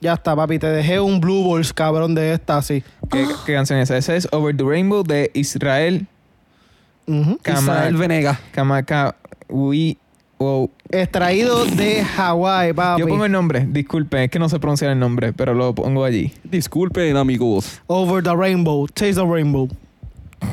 Ya 0.00 0.12
está, 0.14 0.36
papi. 0.36 0.58
Te 0.58 0.66
dejé 0.68 1.00
un 1.00 1.20
Blue 1.20 1.50
Balls, 1.50 1.72
cabrón, 1.72 2.14
de 2.14 2.34
esta 2.34 2.58
así. 2.58 2.82
¿Qué, 3.10 3.26
qué 3.46 3.54
canción 3.54 3.78
es 3.78 3.90
esa? 3.90 3.96
Esa 3.98 4.16
es 4.16 4.28
Over 4.32 4.56
the 4.56 4.64
Rainbow 4.64 5.02
de 5.02 5.30
Israel. 5.34 6.06
Kama- 7.06 7.60
Israel 7.60 7.96
Venega. 7.96 8.40
Kamaka. 8.52 9.14
Ui- 9.48 9.96
wow. 10.38 10.70
Extraído 10.90 11.64
de 11.66 12.02
Hawái, 12.04 12.72
papi. 12.72 13.00
Yo 13.00 13.06
pongo 13.08 13.24
el 13.24 13.32
nombre, 13.32 13.64
disculpen, 13.68 14.22
es 14.22 14.30
que 14.30 14.38
no 14.38 14.48
sé 14.48 14.58
pronunciar 14.58 14.90
el 14.92 14.98
nombre, 14.98 15.32
pero 15.32 15.54
lo 15.54 15.74
pongo 15.74 16.04
allí. 16.04 16.32
Disculpen, 16.44 17.16
amigos. 17.16 17.80
Over 17.86 18.22
the 18.22 18.34
rainbow. 18.34 18.86
Taste 18.88 19.14
the 19.14 19.24
rainbow. 19.26 19.68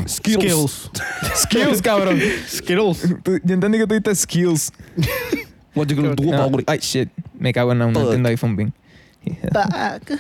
Skills. 0.08 0.90
Skills, 1.36 1.82
cabrón. 1.84 2.20
Skittles. 2.48 3.02
Tú- 3.24 3.40
Yo 3.44 3.54
entendí 3.54 3.78
que 3.80 3.86
tú 3.88 3.94
dijiste 3.96 4.16
skills. 4.16 4.72
What 5.76 5.88
you 5.88 5.96
gonna 5.96 6.14
do 6.16 6.24
No, 6.24 6.44
about 6.44 6.62
it? 6.62 6.70
ay, 6.70 6.78
shit. 6.80 7.10
Me 7.38 7.52
cago 7.52 7.72
en 7.72 7.80
la 7.80 7.88
no 7.88 7.94
Fuck. 7.94 8.04
entiendo 8.04 8.30
iPhone 8.30 8.56
bien. 8.56 8.74
Back. 9.52 10.20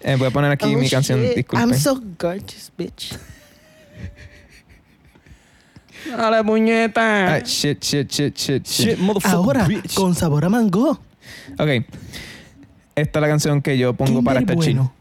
Eh, 0.00 0.16
voy 0.16 0.28
a 0.28 0.30
poner 0.30 0.50
aquí 0.52 0.74
Oh, 0.74 0.78
mi 0.78 0.88
canción, 0.88 1.20
shit. 1.20 1.34
disculpen. 1.36 1.70
I'm 1.70 1.78
so 1.78 2.00
gorgeous, 2.18 2.70
bitch. 2.76 3.16
Dale, 6.16 6.44
puñeta. 6.44 7.34
Ay, 7.34 7.42
shit, 7.44 7.82
shit, 7.82 8.08
shit, 8.10 8.34
shit, 8.36 8.64
shit. 8.64 8.88
Shit, 8.90 8.98
motherfucker. 8.98 9.34
Ahora, 9.36 9.66
bitch. 9.66 9.94
con 9.94 10.14
sabor 10.14 10.44
a 10.44 10.48
mango. 10.48 11.00
Ok. 11.58 11.84
Esta 12.94 13.18
es 13.18 13.20
la 13.20 13.28
canción 13.28 13.60
que 13.62 13.76
yo 13.76 13.92
pongo 13.94 14.22
para 14.22 14.40
bueno. 14.40 14.92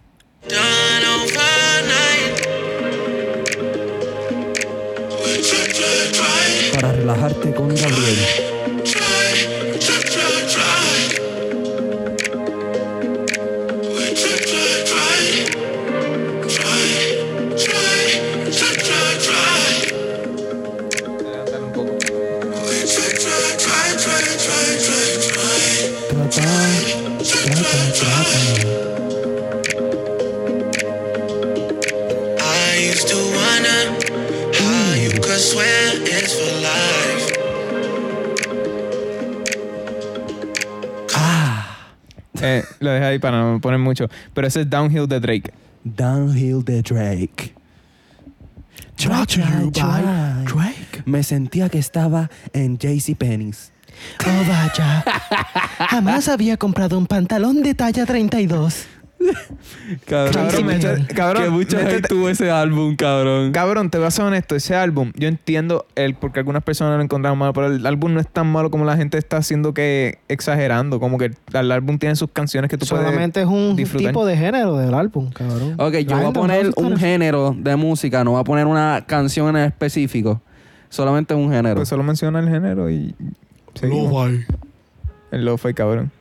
Done 0.50 1.06
overnight. 1.24 2.42
Para 6.74 6.92
relajarte 6.92 7.54
con 7.54 7.70
Gabriel. 7.70 8.18
Lo 42.86 42.92
dejé 42.92 43.06
ahí 43.06 43.20
para 43.20 43.42
no 43.42 43.60
poner 43.60 43.80
mucho. 43.80 44.08
Pero 44.34 44.48
ese 44.48 44.62
es 44.62 44.70
Downhill 44.70 45.08
de 45.08 45.20
Drake. 45.20 45.54
Downhill 45.84 46.64
de 46.64 46.82
Drake. 46.82 47.54
You 48.98 49.10
by 49.10 49.26
Try. 49.26 49.72
Drake. 49.72 51.04
Me 51.06 51.22
sentía 51.24 51.70
que 51.70 51.80
estaba 51.80 52.30
en 52.54 52.78
JCPenney's. 52.78 53.72
Oh, 54.26 54.44
vaya. 54.48 55.04
Jamás 55.90 56.28
había 56.28 56.58
comprado 56.58 56.98
un 56.98 57.06
pantalón 57.06 57.62
de 57.62 57.74
talla 57.76 58.06
32. 58.06 58.88
Cabrón, 60.06 60.34
Cabrón, 60.34 60.48
que 60.58 60.64
me 60.64 60.76
mucha- 60.76 60.94
echa- 60.96 61.08
cabrón, 61.16 61.44
que 61.44 61.50
mucha 61.50 61.78
métete- 61.78 61.92
gente 61.92 62.08
tuvo 62.08 62.30
ese 62.30 62.50
álbum, 62.52 62.96
cabrón. 62.96 63.52
Cabrón, 63.52 63.90
te 63.90 63.98
voy 63.98 64.08
a 64.08 64.12
ser 64.12 64.26
honesto, 64.26 64.56
ese 64.56 64.76
álbum, 64.76 65.12
yo 65.16 65.28
entiendo 65.28 65.86
el 65.96 66.16
porque 66.16 66.40
algunas 66.40 66.64
personas 66.64 66.98
lo 66.98 67.04
encontraron 67.04 67.38
malo, 67.38 67.54
pero 67.54 67.68
el 67.68 67.86
álbum 67.86 68.14
no 68.14 68.20
es 68.20 68.28
tan 68.28 68.52
malo 68.52 68.72
como 68.72 68.86
la 68.86 68.98
gente 68.98 69.18
está 69.18 69.38
haciendo 69.38 69.74
que 69.74 70.20
exagerando. 70.28 71.00
Como 71.00 71.18
que 71.18 71.32
el 71.54 71.72
álbum 71.72 71.98
tiene 72.00 72.16
sus 72.16 72.30
canciones 72.32 72.70
que 72.70 72.78
tú 72.78 72.86
Solamente 72.86 73.42
es 73.42 73.48
un 73.48 73.76
disfrutar. 73.76 74.08
tipo 74.12 74.26
de 74.26 74.38
género 74.38 74.78
del 74.78 74.94
álbum, 74.94 75.30
cabrón. 75.32 75.74
Ok, 75.78 75.94
La 75.94 76.00
yo 76.02 76.18
voy 76.18 76.26
a 76.26 76.32
poner 76.34 76.66
no 76.68 76.74
un 76.78 76.98
género 76.98 77.56
de 77.58 77.76
música, 77.76 78.24
no 78.24 78.32
voy 78.32 78.42
a 78.42 78.44
poner 78.44 78.66
una 78.68 79.04
canción 79.08 79.56
en 79.58 79.64
específico. 79.66 80.42
Solamente 80.90 81.34
un 81.34 81.52
género. 81.52 81.76
Pues 81.76 81.90
solo 81.90 82.04
menciona 82.04 82.40
el 82.40 82.48
género 82.50 82.90
y. 82.90 83.14
Lo-fi. 83.82 84.46
El 85.32 85.46
lo-fi, 85.46 85.74
cabrón. 85.74 86.12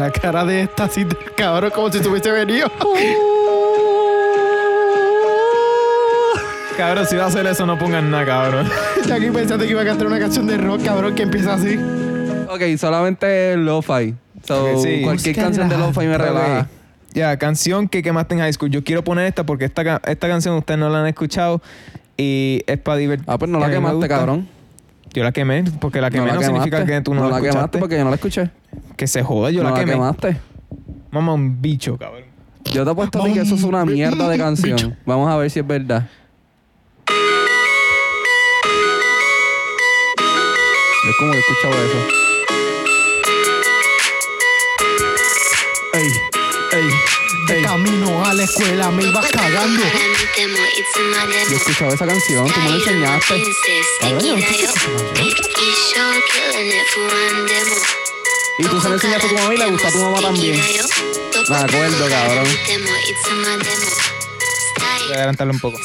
La 0.00 0.10
cara 0.10 0.46
de 0.46 0.62
esta 0.62 0.84
así, 0.84 1.04
de- 1.04 1.14
cabrón, 1.36 1.70
como 1.74 1.92
si 1.92 2.00
tuviese 2.00 2.30
venido. 2.32 2.72
Cabrón, 6.78 7.06
si 7.06 7.16
va 7.16 7.24
a 7.24 7.26
hacer 7.26 7.44
eso, 7.46 7.66
no 7.66 7.78
pongan 7.78 8.10
nada, 8.10 8.24
cabrón. 8.24 8.66
Estoy 8.96 9.12
aquí 9.12 9.28
pensando 9.30 9.66
que 9.66 9.70
iba 9.72 9.82
a 9.82 9.84
cantar 9.84 10.06
una 10.06 10.18
canción 10.18 10.46
de 10.46 10.56
rock, 10.56 10.82
cabrón, 10.82 11.14
que 11.14 11.24
empieza 11.24 11.52
así. 11.52 11.78
Ok, 12.48 12.78
solamente 12.78 13.54
lo-fi. 13.58 14.14
So, 14.46 14.64
Ok, 14.64 14.82
sí. 14.82 15.02
Cualquier 15.02 15.34
Busca 15.34 15.42
canción 15.42 15.68
de 15.68 15.76
la- 15.76 15.86
lo-fi 15.88 16.06
me 16.06 16.16
relaja. 16.16 16.68
Ya, 17.12 17.36
canción 17.36 17.86
que 17.86 18.02
quemaste 18.02 18.32
en 18.34 18.40
high 18.40 18.52
school. 18.54 18.70
Yo 18.70 18.82
quiero 18.82 19.04
poner 19.04 19.26
esta 19.26 19.44
porque 19.44 19.66
esta, 19.66 19.84
ca- 19.84 20.00
esta 20.06 20.26
canción 20.26 20.54
ustedes 20.54 20.80
no 20.80 20.88
la 20.88 21.00
han 21.02 21.06
escuchado 21.08 21.60
y 22.16 22.62
es 22.66 22.78
para 22.78 22.96
divertir. 22.96 23.26
Ah, 23.28 23.36
pues 23.36 23.50
no 23.50 23.58
la 23.60 23.68
quemaste, 23.68 24.08
cabrón. 24.08 24.48
Yo 25.12 25.24
la 25.24 25.32
quemé 25.32 25.64
porque 25.80 26.00
la 26.00 26.10
quemé 26.10 26.26
no, 26.26 26.34
la 26.34 26.42
significa 26.42 26.76
quemaste. 26.78 26.92
que 26.92 27.00
tú 27.02 27.14
no, 27.14 27.22
no 27.22 27.28
la, 27.30 27.36
la 27.36 27.40
quemaste 27.40 27.58
escuchaste. 27.58 27.78
porque 27.78 27.96
yo 27.96 28.04
no 28.04 28.10
la 28.10 28.16
escuché. 28.16 28.50
Que 28.96 29.06
se 29.06 29.22
joda, 29.22 29.50
yo 29.50 29.62
no 29.62 29.70
la 29.70 29.80
quemé. 29.80 29.92
quemaste. 29.92 30.36
Mamá, 31.10 31.34
un 31.34 31.60
bicho, 31.60 31.96
cabrón. 31.98 32.22
Yo 32.72 32.84
te 32.84 32.90
apuesto 32.90 33.20
a 33.20 33.24
ti 33.24 33.32
que 33.32 33.40
eso 33.40 33.54
es 33.56 33.64
una 33.64 33.84
mierda 33.84 34.28
de 34.28 34.38
canción. 34.38 34.96
Vamos 35.04 35.28
a 35.28 35.36
ver 35.36 35.50
si 35.50 35.58
es 35.58 35.66
verdad. 35.66 36.08
Es 41.08 41.16
como 41.18 41.32
que 41.32 41.38
he 41.38 41.40
escuchado 41.40 41.74
eso. 41.74 41.98
Ey, 45.94 46.06
ey, 46.72 46.90
de 47.50 47.62
camino 47.62 48.24
a 48.24 48.32
la 48.34 48.44
escuela 48.44 48.90
me 48.90 49.04
ibas 49.04 49.26
cagando. 49.30 49.82
Yo 51.48 51.52
he 51.52 51.56
escuchado 51.56 51.94
esa 51.94 52.06
canción, 52.06 52.46
tú 52.46 52.60
me 52.60 52.70
la 52.70 52.76
enseñaste. 52.76 53.42
Y 58.58 58.64
tú 58.64 58.80
se 58.80 58.88
lo 58.88 58.94
enseñaste 58.94 59.26
a 59.26 59.28
tu 59.28 59.34
mamá 59.34 59.54
y 59.54 59.58
le 59.58 59.66
gustó 59.66 59.88
a 59.88 59.92
tu 59.92 59.98
mamá 59.98 60.20
también. 60.20 60.60
Me 61.48 61.56
acuerdo, 61.56 62.08
cabrón. 62.08 62.48
Voy 65.06 65.12
a 65.12 65.16
adelantarlo 65.16 65.52
un 65.52 65.60
poco. 65.60 65.78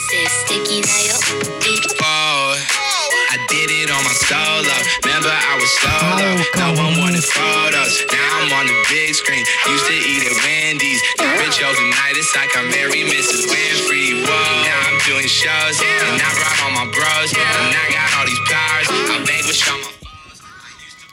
Oh, 3.56 3.64
I 3.64 3.68
did 3.68 3.88
it 3.88 3.92
on 3.92 4.04
my 4.04 4.12
solo. 4.12 4.76
Remember, 5.08 5.32
I 5.32 5.56
was 5.56 5.72
solo. 5.80 6.28
No 6.60 6.68
one 6.76 7.00
wanted 7.00 7.24
photos. 7.24 8.04
Now 8.12 8.44
I'm 8.44 8.52
on 8.52 8.68
the 8.68 8.76
big 8.92 9.16
screen. 9.16 9.46
Used 9.72 9.88
to 9.88 9.96
eat 9.96 10.28
at 10.28 10.36
Wendy's. 10.44 11.00
Got 11.16 11.40
rich 11.40 11.64
overnight. 11.64 12.20
It's 12.20 12.36
like 12.36 12.52
I'm 12.58 12.68
Mary 12.68 13.08
Mrs. 13.08 13.48
Winfrey. 13.48 14.28
Whoa. 14.28 14.68
Now 14.68 14.80
I'm 14.92 15.00
doing 15.08 15.28
shows. 15.28 15.80
And 15.80 16.20
I 16.20 16.30
brought 16.36 16.58
all 16.68 16.74
my 16.76 16.88
bros. 16.92 17.32
And 17.32 17.72
I 17.72 17.88
got 17.96 18.08
all 18.20 18.26
these 18.28 18.44
powers. 18.52 18.88
I 18.92 19.24
vanquish 19.24 19.64
all 19.72 19.80
my. 19.80 19.96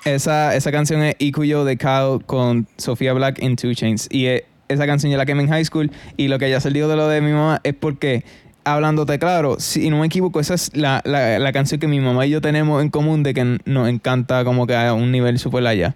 Esa, 0.04 0.56
esa 0.56 0.72
canción 0.72 1.00
es 1.00 1.14
Ikuyo 1.20 1.64
de 1.64 1.76
Kao 1.76 2.18
con 2.18 2.66
Sofía 2.76 3.12
Black 3.12 3.40
en 3.40 3.54
Two 3.54 3.72
Chains. 3.72 4.08
Y 4.10 4.26
eh, 4.26 4.46
esa 4.66 4.86
canción 4.86 5.12
yo 5.12 5.18
la 5.18 5.26
quemé 5.26 5.44
en 5.44 5.48
high 5.48 5.64
school. 5.64 5.92
Y 6.16 6.26
lo 6.26 6.40
que 6.40 6.50
ya 6.50 6.60
salió 6.60 6.88
de 6.88 6.96
lo 6.96 7.06
de 7.06 7.20
mi 7.20 7.30
mamá 7.30 7.60
es 7.62 7.74
porque, 7.74 8.24
hablándote 8.64 9.18
claro, 9.18 9.56
si 9.58 9.90
no 9.90 9.98
me 10.00 10.06
equivoco, 10.06 10.38
esa 10.40 10.54
es 10.54 10.74
la, 10.76 11.00
la, 11.04 11.38
la 11.38 11.52
canción 11.52 11.80
que 11.80 11.86
mi 11.88 12.00
mamá 12.00 12.26
y 12.26 12.30
yo 12.30 12.40
tenemos 12.40 12.82
en 12.82 12.90
común 12.90 13.22
de 13.22 13.34
que 13.34 13.58
nos 13.64 13.88
encanta 13.88 14.44
como 14.44 14.66
que 14.66 14.76
a 14.76 14.92
un 14.94 15.10
nivel 15.10 15.38
super 15.38 15.66
allá. 15.66 15.94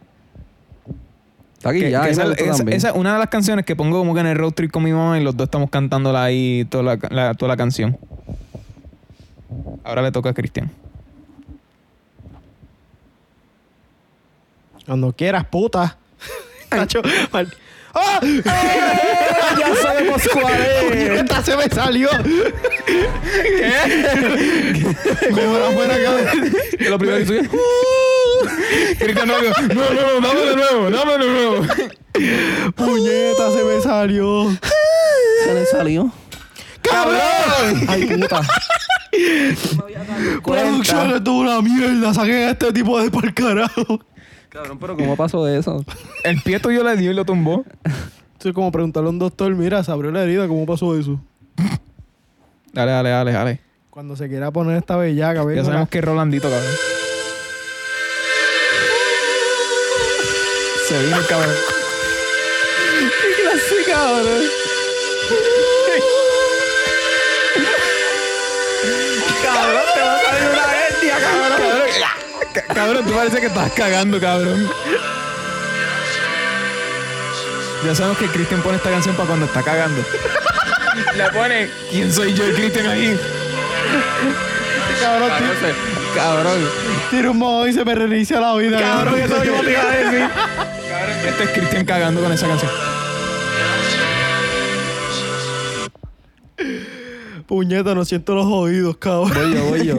Está 1.57 1.71
aquí 1.71 1.81
Que- 1.81 1.91
ya. 1.91 2.03
que 2.03 2.11
esa, 2.11 2.25
esa- 2.33 2.57
también. 2.59 2.77
esa 2.77 2.89
es 2.91 2.95
una 2.97 3.13
de 3.15 3.19
las 3.19 3.29
canciones 3.29 3.65
que 3.65 3.75
pongo 3.77 3.99
como 3.99 4.15
que 4.15 4.21
en 4.21 4.27
el 4.27 4.37
road 4.37 4.53
trip 4.53 4.71
con 4.71 4.83
mi 4.85 4.93
mamá 4.93 5.19
y 5.19 5.23
los 5.23 5.37
dos 5.37 5.47
estamos 5.47 5.71
cantándola 5.71 6.23
ahí 6.25 6.65
toda 6.69 6.83
la, 6.97 6.99
la- 7.11 7.35
toda 7.35 7.49
la 7.51 7.57
canción. 7.57 7.97
Ahora 9.85 10.03
le 10.03 10.11
toca 10.13 10.31
a 10.31 10.35
Cristian. 10.35 10.71
Cuando 14.85 15.13
quieras, 15.13 15.45
puta. 15.47 15.97
Nacho, 16.71 17.01
¡Ah! 17.95 18.21
ya 19.59 19.75
sabemos 19.77 20.23
cuál 20.33 20.55
es. 20.55 21.21
¡Esta 21.21 21.43
se 21.43 21.57
me 21.57 21.69
salió! 21.69 22.09
¿Qué? 22.87 23.73
Mejor 25.33 25.63
afuera 25.63 25.95
que 25.97 26.77
Que 26.77 26.91
lo 26.91 26.99
primero 26.99 27.19
que 27.19 27.25
tú 27.25 27.33
Cristian, 28.99 29.29
no, 29.29 29.35
no, 29.39 29.45
no, 29.75 30.21
no, 30.21 30.29
dame 30.29 30.41
de 30.41 30.57
nuevo, 30.57 30.91
dame 30.91 31.13
de 31.13 31.31
nuevo. 31.31 31.67
¡Puñeta, 32.75 33.51
se 33.53 33.65
me 33.65 33.81
salió! 33.83 34.57
Se 35.45 35.55
le 35.55 35.67
salió. 35.67 36.13
¡Cabrón! 36.83 37.87
Ay, 37.89 38.07
puta. 38.07 38.41
Producción, 40.45 41.11
es 41.11 41.29
una 41.29 41.61
mierda. 41.63 42.15
Saquen 42.15 42.35
a 42.35 42.51
este 42.51 42.73
tipo 42.73 43.01
de 43.01 43.11
por 43.11 43.33
carajo. 43.35 44.01
Cabrón, 44.49 44.79
pero 44.79 44.97
¿cómo 44.97 45.17
pasó 45.17 45.47
eso? 45.49 45.85
El 46.25 46.41
pie 46.43 46.61
tuyo 46.61 46.83
le 46.83 46.97
dio 46.97 47.11
y 47.11 47.15
lo 47.15 47.25
tumbó. 47.25 47.65
Esto 48.47 48.53
es 48.53 48.55
como 48.55 48.71
preguntarle 48.71 49.09
a 49.09 49.11
un 49.11 49.19
doctor, 49.19 49.53
mira, 49.57 49.83
se 49.83 49.91
abrió 49.91 50.13
la 50.13 50.23
herida, 50.23 50.47
¿cómo 50.47 50.65
pasó 50.67 50.97
eso? 50.97 51.19
Dale, 52.73 52.93
dale, 52.93 53.11
dale, 53.11 53.33
dale. 53.33 53.61
Cuando 53.91 54.15
se 54.15 54.29
quiera 54.29 54.53
poner 54.53 54.77
esta 54.77 54.97
bellaca, 54.97 55.43
Ya 55.53 55.65
sabemos 55.65 55.89
que 55.89 55.99
es 55.99 56.05
Rolandito, 56.05 56.49
cabrón. 56.49 56.71
Se 60.87 61.03
vino 61.03 61.17
el 61.17 61.27
cabrón. 61.27 61.55
¿Qué 63.21 63.43
clase, 63.43 63.75
cabrón? 63.91 64.27
cabrón, 69.43 69.83
te 69.93 70.01
va 70.03 70.15
a 70.15 70.21
salir 70.23 70.49
una 70.53 70.87
hernia, 70.87 71.19
cabrón. 71.19 71.91
Ca- 72.55 72.63
Cabrón, 72.75 73.05
tú 73.07 73.13
parece 73.13 73.41
que 73.41 73.47
estás 73.47 73.73
cagando, 73.73 74.21
cabrón. 74.21 74.71
Ya 77.87 77.95
sabemos 77.95 78.19
que 78.19 78.27
Cristian 78.27 78.61
pone 78.63 78.77
esta 78.79 78.91
canción 78.91 79.15
para 79.15 79.29
cuando 79.29 79.47
está 79.47 79.63
cagando. 79.63 80.03
Le 81.17 81.31
pone, 81.31 81.69
¿quién 81.91 82.13
soy 82.13 82.35
yo, 82.35 82.45
Cristian, 82.55 82.87
ahí? 82.89 83.17
Cabrón, 85.01 85.31
Cabrón. 86.15 86.59
tiro 87.11 87.31
un 87.33 87.39
modo 87.39 87.69
y 87.69 87.73
se 87.73 87.85
me 87.85 87.95
reinicia 87.95 88.41
la 88.41 88.55
vida. 88.57 88.81
Cabrón, 88.81 89.21
eso 89.21 89.39
mismo 89.41 89.61
te 89.63 89.71
iba 89.73 89.83
a 89.83 89.91
decir. 89.91 90.29
Cabrón, 90.29 91.17
este 91.29 91.45
es 91.45 91.51
Cristian 91.51 91.85
cagando 91.85 92.21
con 92.23 92.33
esa 92.33 92.49
canción. 92.49 92.71
Puñeta, 97.47 97.95
no 97.95 98.05
siento 98.05 98.35
los 98.35 98.47
oídos, 98.47 98.97
cabrón. 98.97 99.33
Voy 99.33 99.55
yo, 99.55 99.65
voy 99.67 99.87
yo. 99.87 99.97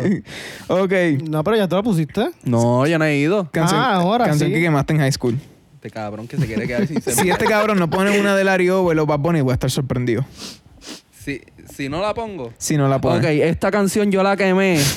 Ok. 0.68 0.92
No, 1.30 1.44
pero 1.44 1.56
ya 1.56 1.68
te 1.68 1.76
la 1.76 1.84
pusiste. 1.84 2.30
No, 2.44 2.86
yo 2.86 3.00
no 3.00 3.06
he 3.06 3.16
ido. 3.18 3.50
Canción, 3.52 3.80
Ah, 3.80 3.94
ahora 3.96 4.26
canción 4.26 4.50
sí. 4.50 4.56
que 4.56 4.62
quemaste 4.62 4.94
en 4.94 5.00
high 5.00 5.12
school. 5.14 5.36
Este 5.88 6.00
cabrón 6.00 6.28
que 6.28 6.36
se 6.36 6.45
quiere 6.45 6.67
quedar 6.67 6.86
sin 6.86 7.02
Si 7.02 7.30
este 7.30 7.45
cabrón 7.45 7.80
no 7.80 7.89
pone 7.89 8.19
una 8.19 8.36
de 8.36 8.43
Larry 8.43 8.69
Over 8.69 9.00
o 9.00 9.06
Bad 9.06 9.19
Bunny, 9.19 9.39
voy 9.39 9.52
a 9.52 9.54
estar 9.54 9.71
sorprendido. 9.71 10.26
Si, 11.17 11.41
si 11.73 11.88
no 11.88 12.02
la 12.02 12.13
pongo. 12.13 12.52
Si 12.58 12.76
no 12.76 12.89
la 12.89 13.00
pone. 13.00 13.19
Ok, 13.19 13.23
esta 13.26 13.71
canción 13.71 14.12
yo 14.12 14.21
la 14.23 14.36
quemé. 14.36 14.80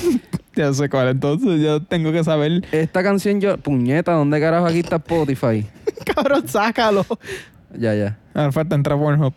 Ya 0.53 0.73
sé 0.73 0.89
cuál, 0.89 1.07
entonces 1.07 1.61
yo 1.61 1.81
tengo 1.81 2.11
que 2.11 2.25
saber. 2.25 2.65
Esta 2.73 3.01
canción 3.03 3.39
yo. 3.39 3.57
Puñeta, 3.57 4.11
¿dónde 4.11 4.37
carajo 4.41 4.65
aquí 4.65 4.79
está 4.79 4.97
Spotify? 4.97 5.65
Cabrón, 6.13 6.45
sácalo. 6.45 7.05
Ya, 7.73 7.95
ya. 7.95 8.17
Ahora 8.33 8.51
falta 8.51 8.75
entrar 8.75 8.99
Pornhub. 8.99 9.33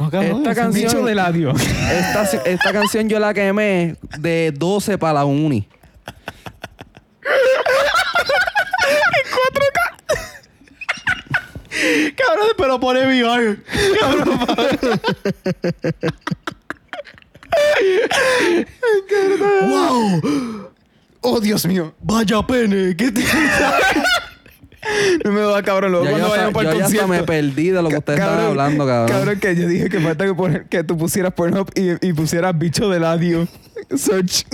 No, 0.00 0.10
cabrón. 0.10 0.38
Esta 0.38 0.56
canción- 0.56 1.04
de 1.04 1.14
ladio. 1.14 1.52
Esta, 1.52 2.24
esta 2.44 2.72
canción 2.72 3.08
yo 3.08 3.20
la 3.20 3.32
quemé 3.32 3.94
de 4.18 4.52
12 4.52 4.98
para 4.98 5.12
la 5.12 5.24
uni. 5.26 5.68
Cabrón, 12.16 12.48
pero 12.56 12.80
pone 12.80 13.06
VR. 13.06 13.56
Cabrón, 14.00 14.40
¡Wow! 19.68 20.70
Oh, 21.22 21.40
Dios 21.40 21.66
mío. 21.66 21.94
Vaya 22.00 22.42
pene. 22.46 22.94
¿Qué 22.96 23.10
te 23.12 23.22
No 25.24 25.32
me 25.32 25.40
da 25.42 25.62
cabrón. 25.62 25.92
Luego 25.92 26.06
Ya, 26.06 26.10
cuando 26.12 26.26
hasta, 26.34 26.50
para 26.52 26.70
el 26.70 26.74
yo 26.74 26.80
ya 26.80 26.86
hasta 26.86 26.98
concierto. 27.02 27.08
me 27.08 27.22
perdí 27.24 27.68
de 27.68 27.82
lo 27.82 27.88
que 27.90 27.98
ustedes 27.98 28.18
estaban 28.18 28.44
hablando, 28.46 28.86
cabrón. 28.86 29.08
Cabrón, 29.08 29.38
que 29.40 29.54
yo 29.56 29.68
dije 29.68 29.88
que 29.90 30.00
falta 30.00 30.24
que, 30.24 30.34
poner- 30.34 30.68
que 30.68 30.82
tú 30.84 30.96
pusieras 30.96 31.34
Pornhub 31.34 31.70
y, 31.74 32.06
y 32.08 32.12
pusieras 32.14 32.56
bicho 32.58 32.88
de 32.88 32.98
ladio. 33.00 33.46
Search. 33.96 34.46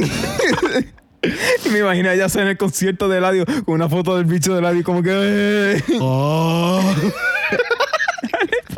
Y 1.64 1.68
me 1.70 1.78
imagino 1.80 2.14
ya 2.14 2.26
en 2.40 2.48
el 2.48 2.56
concierto 2.56 3.08
de 3.08 3.20
ladio 3.20 3.44
con 3.64 3.74
una 3.74 3.88
foto 3.88 4.16
del 4.16 4.26
bicho 4.26 4.54
de 4.54 4.62
ladio 4.62 4.82
como 4.84 5.02
que... 5.02 5.10
eh. 5.12 5.82
Oh. 6.00 6.80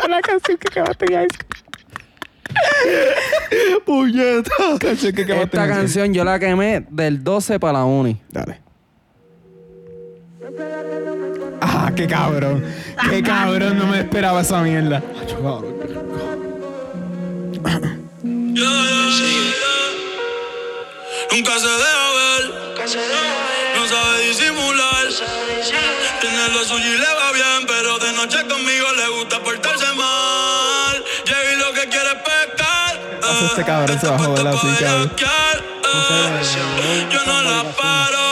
La 0.09 0.21
canción 0.23 0.57
que 0.57 0.69
acabaste 0.69 1.07
school. 1.07 1.29
Puñeta. 3.85 4.51
Canción 4.81 5.13
que 5.13 5.23
acabaste 5.23 5.57
Esta 5.57 5.69
canción 5.69 6.15
yo 6.15 6.25
la 6.25 6.39
quemé 6.39 6.87
del 6.89 7.23
12 7.23 7.61
para 7.61 7.75
la 7.75 7.85
uni. 7.85 8.21
Dale. 8.31 8.61
Ah, 11.61 11.93
qué 11.95 12.07
cabrón. 12.07 12.65
Qué 13.11 13.23
cabrón, 13.23 13.79
no 13.79 13.87
me 13.87 13.99
esperaba 13.99 14.41
esa 14.41 14.63
mierda. 14.63 15.03
Nunca 21.31 21.59
se 21.59 21.69
deja 21.69 22.13
ver, 22.15 22.43
no 23.77 23.89
sabe 23.89 24.29
disimular. 24.29 25.07
Tiene 26.21 26.49
lo 26.49 26.65
suyo 26.65 26.95
y 26.95 26.99
le 26.99 27.15
va 27.15 27.33
bien, 27.33 27.67
pero 27.67 27.99
de 27.99 28.13
noche 28.13 28.47
conmigo 28.47 28.87
le 28.97 29.09
gusta 29.09 29.39
portarse 29.41 29.93
mal. 29.95 31.05
Llega 31.27 31.53
y 31.53 31.57
lo 31.57 31.73
que 31.73 31.89
quiere 31.89 32.11
es 32.11 32.23
pescar. 32.23 33.01
Hace 33.23 33.45
este 33.47 33.65
cabrón 33.65 34.01
se 34.01 34.07
a 34.09 34.19
joder 34.19 34.47
así, 34.49 34.67
cabrón. 34.79 35.13
Yo 37.11 37.25
no 37.25 37.43
la 37.43 37.63
paro 37.75 38.28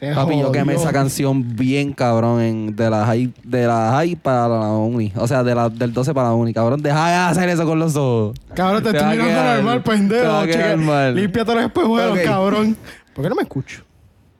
Se 0.00 0.14
Papi, 0.14 0.40
yo 0.40 0.50
quemé 0.50 0.72
jodió. 0.74 0.80
esa 0.88 0.92
canción 0.94 1.54
bien 1.56 1.92
cabrón 1.92 2.40
en, 2.40 2.74
de 2.74 2.88
la 2.88 3.04
high, 3.04 3.30
de 3.44 3.66
la 3.66 3.90
high 3.92 4.16
para 4.16 4.48
la 4.48 4.68
uni. 4.70 5.12
O 5.14 5.28
sea, 5.28 5.44
de 5.44 5.54
la, 5.54 5.68
del 5.68 5.92
12 5.92 6.14
para 6.14 6.28
la 6.28 6.34
uni. 6.34 6.54
Cabrón, 6.54 6.80
deja 6.82 7.08
de 7.10 7.14
hacer 7.16 7.48
eso 7.50 7.66
con 7.66 7.78
los 7.78 7.94
ojos. 7.96 8.34
Cabrón, 8.54 8.82
te 8.82 8.92
Te 8.92 8.96
estoy 8.96 9.10
mirando 9.12 9.30
quedar- 9.34 9.56
normal, 9.56 9.82
pendejo. 9.82 10.44
Cheque-. 10.46 11.12
Límpiate 11.14 11.54
los 11.54 11.64
espejuelos, 11.64 12.18
Ok. 12.18 12.24
cabrón. 12.24 12.76
¿Por 13.14 13.24
qué 13.24 13.28
no 13.28 13.34
me 13.36 13.42
escucho? 13.42 13.84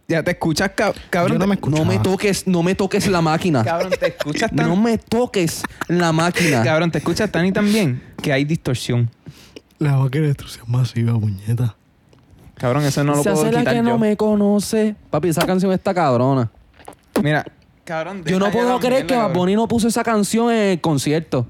Ya 0.09 0.23
te 0.25 0.31
escuchas, 0.33 0.71
ca- 0.75 0.93
cabrón. 1.11 1.35
Yo 1.39 1.39
no 1.39 1.47
me. 1.47 1.59
No 1.71 1.85
me 1.85 1.99
toques, 1.99 2.47
no 2.47 2.63
me 2.63 2.75
toques 2.75 3.07
la 3.07 3.21
máquina. 3.21 3.63
Cabrón, 3.63 3.93
te 4.01 4.09
escuchas 4.09 4.51
tan... 4.51 4.67
No 4.67 4.75
me 4.77 4.97
toques 4.99 5.63
la 5.89 6.11
máquina. 6.11 6.65
Cabrón, 6.65 6.91
te 6.91 6.99
escuchas 6.99 7.31
tan 7.31 7.45
y 7.47 7.53
tan 7.53 7.71
bien 7.71 8.03
que 8.23 8.33
hay 8.33 8.45
distorsión. 8.45 9.11
La 9.79 9.97
máquina 9.99 10.23
de 10.23 10.29
destrucción 10.29 10.65
masiva, 10.69 11.13
puñeta. 11.21 11.77
Cabrón, 12.61 12.85
eso 12.85 13.03
no 13.03 13.15
lo 13.17 13.23
Se 13.23 13.31
puedo 13.31 13.45
hace 13.47 13.53
la 13.53 13.59
quitar 13.61 13.73
que 13.75 13.79
yo. 13.79 13.83
no 13.85 13.99
me 13.99 14.17
conoce. 14.17 14.95
Papi, 15.11 15.29
esa 15.31 15.47
canción 15.47 15.73
está 15.73 15.95
cabrona. 15.95 16.51
Mira, 17.23 17.45
cabrón. 17.85 18.23
Yo 18.25 18.39
no 18.39 18.45
deja 18.47 18.59
ya 18.59 18.63
puedo 18.63 18.75
la 18.75 18.79
creer 18.81 18.93
mierda, 18.93 19.07
que 19.07 19.15
Bad 19.15 19.21
cabrón. 19.23 19.39
Bunny 19.39 19.55
no 19.55 19.67
puso 19.69 19.89
esa 19.89 20.03
canción 20.05 20.51
en 20.53 20.73
el 20.73 20.81
concierto. 20.81 21.47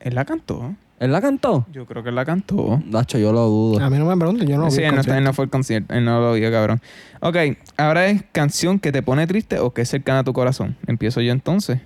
Él 0.00 0.14
la 0.14 0.24
cantó. 0.24 0.74
¿Él 1.00 1.12
la 1.12 1.20
cantó? 1.20 1.66
Yo 1.72 1.86
creo 1.86 2.02
que 2.02 2.08
él 2.10 2.14
la 2.14 2.24
cantó. 2.24 2.80
Nacho, 2.86 3.18
yo 3.18 3.32
lo 3.32 3.42
dudo. 3.46 3.84
A 3.84 3.90
mí 3.90 3.98
no 3.98 4.06
me 4.06 4.16
pregunten, 4.16 4.46
yo 4.48 4.56
no 4.56 4.64
lo 4.64 4.70
vi 4.70 4.76
sí, 4.76 4.78
el 4.82 4.86
él 4.86 4.94
no, 4.94 5.00
está- 5.00 5.12
concierto. 5.12 5.18
él 5.18 5.24
no 5.24 5.32
fue 5.34 5.44
el 5.44 5.50
concierto. 5.50 5.94
Él 5.94 6.04
no 6.04 6.20
lo 6.20 6.32
vio, 6.34 6.50
cabrón. 6.50 6.80
Ok, 7.20 7.36
ahora 7.76 8.06
es 8.06 8.22
canción 8.32 8.78
que 8.78 8.92
te 8.92 9.02
pone 9.02 9.26
triste 9.26 9.58
o 9.58 9.72
que 9.72 9.82
es 9.82 9.88
cercana 9.88 10.20
a 10.20 10.24
tu 10.24 10.32
corazón. 10.32 10.76
Empiezo 10.86 11.20
yo 11.20 11.32
entonces. 11.32 11.80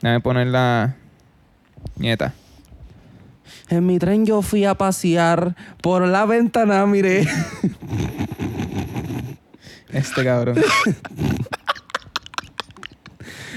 Déjame 0.00 0.20
poner 0.20 0.46
la 0.48 0.96
nieta. 1.96 2.34
En 3.74 3.86
mi 3.86 3.98
tren 3.98 4.24
yo 4.24 4.40
fui 4.40 4.64
a 4.64 4.74
pasear 4.74 5.56
por 5.82 6.06
la 6.06 6.26
ventana, 6.26 6.86
miré. 6.86 7.26
Este 9.90 10.24
cabrón. 10.24 10.54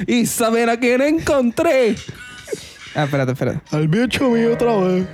y 0.07 0.25
saber 0.25 0.71
a 0.71 0.79
quién 0.79 1.01
encontré. 1.01 1.95
ah, 2.95 3.03
espérate, 3.03 3.33
espérate. 3.33 3.61
Al 3.71 3.87
bicho 3.87 4.27
mío 4.29 4.53
otra 4.53 4.75
vez. 4.77 5.05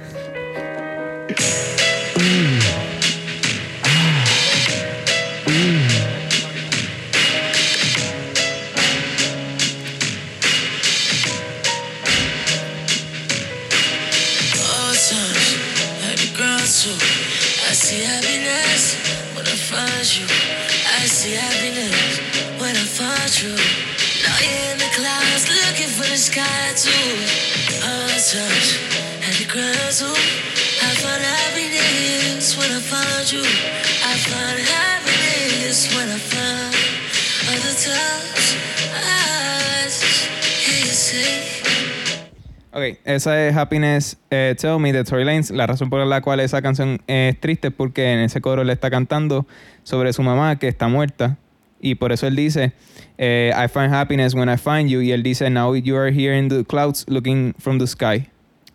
Ok, 42.76 42.98
esa 43.06 43.48
es 43.48 43.56
Happiness 43.56 44.18
eh, 44.32 44.56
Tell 44.60 44.80
Me 44.80 44.92
de 44.92 45.04
Tory 45.04 45.24
Lanez. 45.24 45.52
La 45.52 45.68
razón 45.68 45.92
por 45.92 46.04
la 46.08 46.22
cual 46.22 46.40
esa 46.40 46.60
canción 46.64 47.00
es 47.06 47.40
triste 47.40 47.68
es 47.68 47.74
porque 47.74 48.14
en 48.14 48.20
ese 48.22 48.42
coro 48.42 48.64
le 48.64 48.74
está 48.74 48.90
cantando 48.90 49.46
sobre 49.84 50.12
su 50.12 50.24
mamá 50.24 50.58
que 50.58 50.70
está 50.70 50.88
muerta. 50.88 51.38
Y 51.80 51.94
por 51.96 52.12
eso 52.12 52.26
él 52.26 52.36
dice, 52.36 52.74
eh, 53.20 53.54
I 53.56 53.68
find 53.68 53.94
happiness 53.94 54.34
when 54.34 54.50
I 54.50 54.58
find 54.58 54.90
you. 54.90 55.02
Y 55.02 55.12
él 55.12 55.22
dice, 55.22 55.52
now 55.52 55.76
you 55.76 55.96
are 55.96 56.12
here 56.12 56.36
in 56.36 56.50
the 56.50 56.64
clouds 56.64 57.06
looking 57.08 57.54
from 57.60 57.78
the 57.78 57.86
sky. 57.86 58.28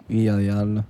Y 0.09 0.29
a. 0.29 0.85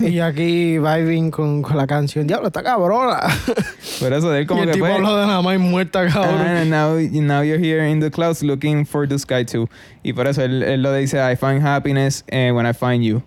Y, 0.00 0.06
y 0.08 0.20
aquí 0.20 0.78
vibing 0.78 1.30
con, 1.30 1.62
con 1.62 1.76
la 1.76 1.86
canción. 1.86 2.26
Diablo, 2.26 2.48
está 2.48 2.62
cabrona. 2.62 3.20
Por 4.00 4.12
eso 4.12 4.30
de 4.30 4.38
él 4.38 4.44
y 4.44 4.46
como 4.46 4.62
el 4.62 4.68
que 4.68 4.74
tipo 4.74 4.86
habló 4.86 5.16
de 5.16 5.26
la 5.26 5.40
más 5.40 5.58
muerta, 5.58 6.06
cabrón. 6.08 6.40
"Ah, 6.40 6.64
now, 6.64 6.98
now 7.22 7.42
you're 7.42 7.58
here 7.64 7.88
in 7.88 8.00
the 8.00 8.10
clouds 8.10 8.42
looking 8.42 8.84
for 8.84 9.08
the 9.08 9.18
sky 9.18 9.44
too. 9.44 9.68
Y 10.02 10.12
por 10.12 10.26
eso 10.26 10.42
él, 10.42 10.62
él 10.62 10.82
lo 10.82 10.92
dice, 10.92 11.18
I 11.18 11.36
find 11.36 11.64
happiness 11.64 12.24
eh, 12.28 12.50
when 12.52 12.66
I 12.66 12.72
find 12.74 13.04
you. 13.04 13.22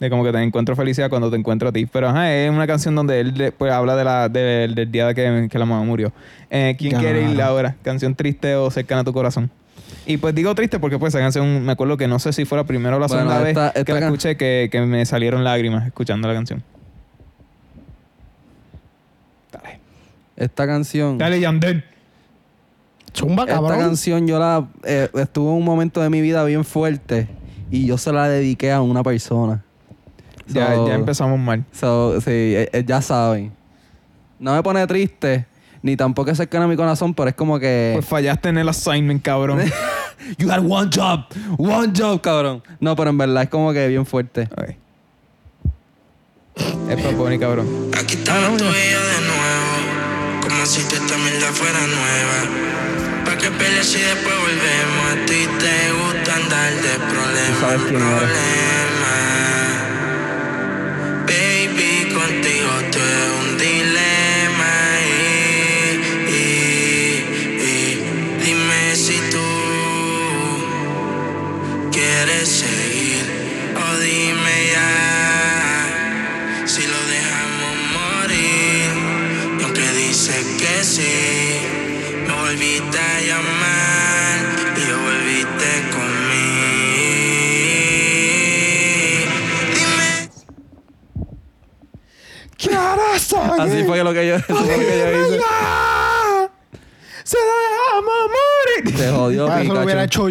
De 0.00 0.10
como 0.10 0.24
que 0.24 0.32
te 0.32 0.42
encuentro 0.42 0.74
felicidad 0.74 1.08
cuando 1.08 1.30
te 1.30 1.36
encuentro 1.36 1.68
a 1.68 1.72
ti. 1.72 1.86
Pero 1.86 2.08
ajá, 2.08 2.32
es 2.34 2.50
una 2.50 2.66
canción 2.66 2.94
donde 2.94 3.20
él 3.20 3.52
pues, 3.56 3.70
habla 3.72 3.94
de 3.94 4.04
la, 4.04 4.28
de- 4.28 4.68
del 4.74 4.90
día 4.90 5.06
de 5.06 5.14
que, 5.14 5.48
que 5.50 5.58
la 5.58 5.66
mamá 5.66 5.84
murió. 5.84 6.12
Eh, 6.50 6.74
¿Quién 6.78 6.98
quiere 6.98 7.30
ir 7.30 7.40
ahora? 7.42 7.76
¿Canción 7.82 8.14
triste 8.14 8.54
o 8.56 8.70
cercana 8.70 9.02
a 9.02 9.04
tu 9.04 9.12
corazón? 9.12 9.50
Y 10.06 10.18
pues 10.18 10.34
digo 10.34 10.54
triste 10.54 10.78
porque 10.78 10.98
pues 10.98 11.14
esa 11.14 11.20
canción, 11.22 11.64
me 11.64 11.72
acuerdo 11.72 11.96
que 11.96 12.06
no 12.08 12.18
sé 12.18 12.32
si 12.32 12.44
fue 12.44 12.58
la 12.58 12.64
primera 12.64 12.96
o 12.96 13.00
la 13.00 13.06
Bueno, 13.06 13.22
segunda 13.30 13.48
esta- 13.48 13.62
vez 13.64 13.72
que 13.72 13.80
esta 13.80 13.92
la 13.94 14.00
can- 14.00 14.08
escuché 14.08 14.36
que, 14.36 14.68
que 14.70 14.80
me 14.82 15.04
salieron 15.06 15.44
lágrimas 15.44 15.86
escuchando 15.86 16.28
la 16.28 16.34
canción. 16.34 16.62
Dale. 19.52 19.80
Esta 20.36 20.66
canción. 20.66 21.18
Dale, 21.18 21.40
Yandel. 21.40 21.84
Esta 23.14 23.46
cabrón. 23.46 23.78
canción 23.78 24.26
yo 24.26 24.38
la 24.40 24.66
eh, 24.84 25.08
estuvo 25.14 25.50
en 25.52 25.58
un 25.58 25.64
momento 25.64 26.00
de 26.02 26.10
mi 26.10 26.20
vida 26.20 26.42
bien 26.44 26.64
fuerte 26.64 27.28
y 27.70 27.86
yo 27.86 27.96
se 27.96 28.12
la 28.12 28.28
dediqué 28.28 28.72
a 28.72 28.82
una 28.82 29.02
persona. 29.04 29.62
Ya, 30.48 30.74
So- 30.74 30.88
ya 30.88 30.94
empezamos 30.94 31.38
mal. 31.38 31.64
So, 31.72 32.20
sí, 32.20 32.30
eh, 32.30 32.68
eh, 32.72 32.84
ya 32.86 33.00
saben. 33.00 33.52
No 34.40 34.54
me 34.54 34.62
pone 34.62 34.84
triste, 34.86 35.46
ni 35.84 35.98
tampoco 35.98 36.30
es 36.30 36.38
cercano 36.38 36.64
a 36.64 36.68
mi 36.68 36.76
corazón, 36.76 37.12
pero 37.12 37.28
es 37.28 37.34
como 37.34 37.58
que. 37.58 37.90
Pues 37.96 38.06
fallaste 38.06 38.48
en 38.48 38.56
el 38.56 38.66
assignment, 38.70 39.22
cabrón. 39.22 39.60
you 40.38 40.48
got 40.48 40.60
one 40.66 40.88
job, 40.90 41.26
one 41.58 41.92
job, 41.94 42.22
cabrón. 42.22 42.62
No, 42.80 42.96
pero 42.96 43.10
en 43.10 43.18
verdad 43.18 43.42
es 43.42 43.48
como 43.50 43.70
que 43.70 43.86
bien 43.88 44.06
fuerte. 44.06 44.48
Ok. 44.56 44.70
Es 46.88 47.02
para 47.02 47.16
Bonnie, 47.16 47.38
cabrón. 47.38 47.90
Aquí 48.00 48.14
estamos 48.14 48.56
tú 48.56 48.64
y 48.64 48.92
yo 48.92 49.00
de 49.04 49.20
nuevo. 49.26 50.40
Como 50.48 50.64
si 50.64 50.82
toda 50.84 51.04
esta 51.04 51.18
mierda 51.18 51.52
fuera 51.52 51.80
nueva. 51.80 53.26
Pa' 53.26 53.36
que 53.36 53.50
pelees 53.50 53.94
y 53.94 54.00
después 54.00 54.34
volvemos. 54.38 55.04
A 55.12 55.26
ti 55.26 55.46
te 55.58 55.92
gusta 55.92 56.34
andar 56.34 56.72
de 56.72 56.94
problema 57.12 57.60
sabes 57.60 57.82
quién 57.82 58.00
eres. 58.00 58.93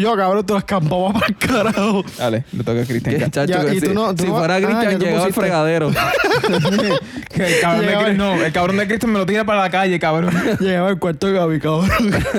Yo, 0.03 0.15
cabrón. 0.15 0.45
Te 0.45 0.53
lo 0.53 0.59
escampaba 0.59 1.13
para 1.13 1.25
el 1.27 1.35
carajo. 1.37 2.03
Dale, 2.17 2.45
le 2.51 2.63
toca 2.63 2.81
a 2.81 2.85
Cristian. 2.85 3.31
Ya, 3.31 3.73
y 3.73 3.79
tú 3.79 3.87
si, 3.87 3.93
no- 3.93 4.13
tú 4.15 4.23
si 4.23 4.29
no- 4.29 4.37
fuera 4.37 4.55
ah, 4.55 4.59
ya 4.59 4.67
Cristian, 4.67 4.93
tú 4.99 5.05
llegaba 5.05 5.23
al 5.25 5.29
pusiste. 5.33 5.41
fregadero. 5.41 5.91
Que 7.33 7.45
el 7.55 7.61
cabrón 7.61 7.81
de 7.81 7.87
Llegaba- 7.87 8.03
Cristian, 8.05 8.17
no, 8.17 8.43
el 8.43 8.51
cabrón 8.53 8.77
de 8.77 8.87
Cristian 8.87 9.11
me 9.11 9.19
lo 9.19 9.25
tira 9.25 9.43
para 9.45 9.61
la 9.61 9.69
calle, 9.69 9.99
cabrón. 9.99 10.33
Llegaba 10.59 10.89
al 10.89 10.99
cuarto 10.99 11.27
de 11.27 11.33
Gaby, 11.33 11.59
cabrón. 11.59 11.89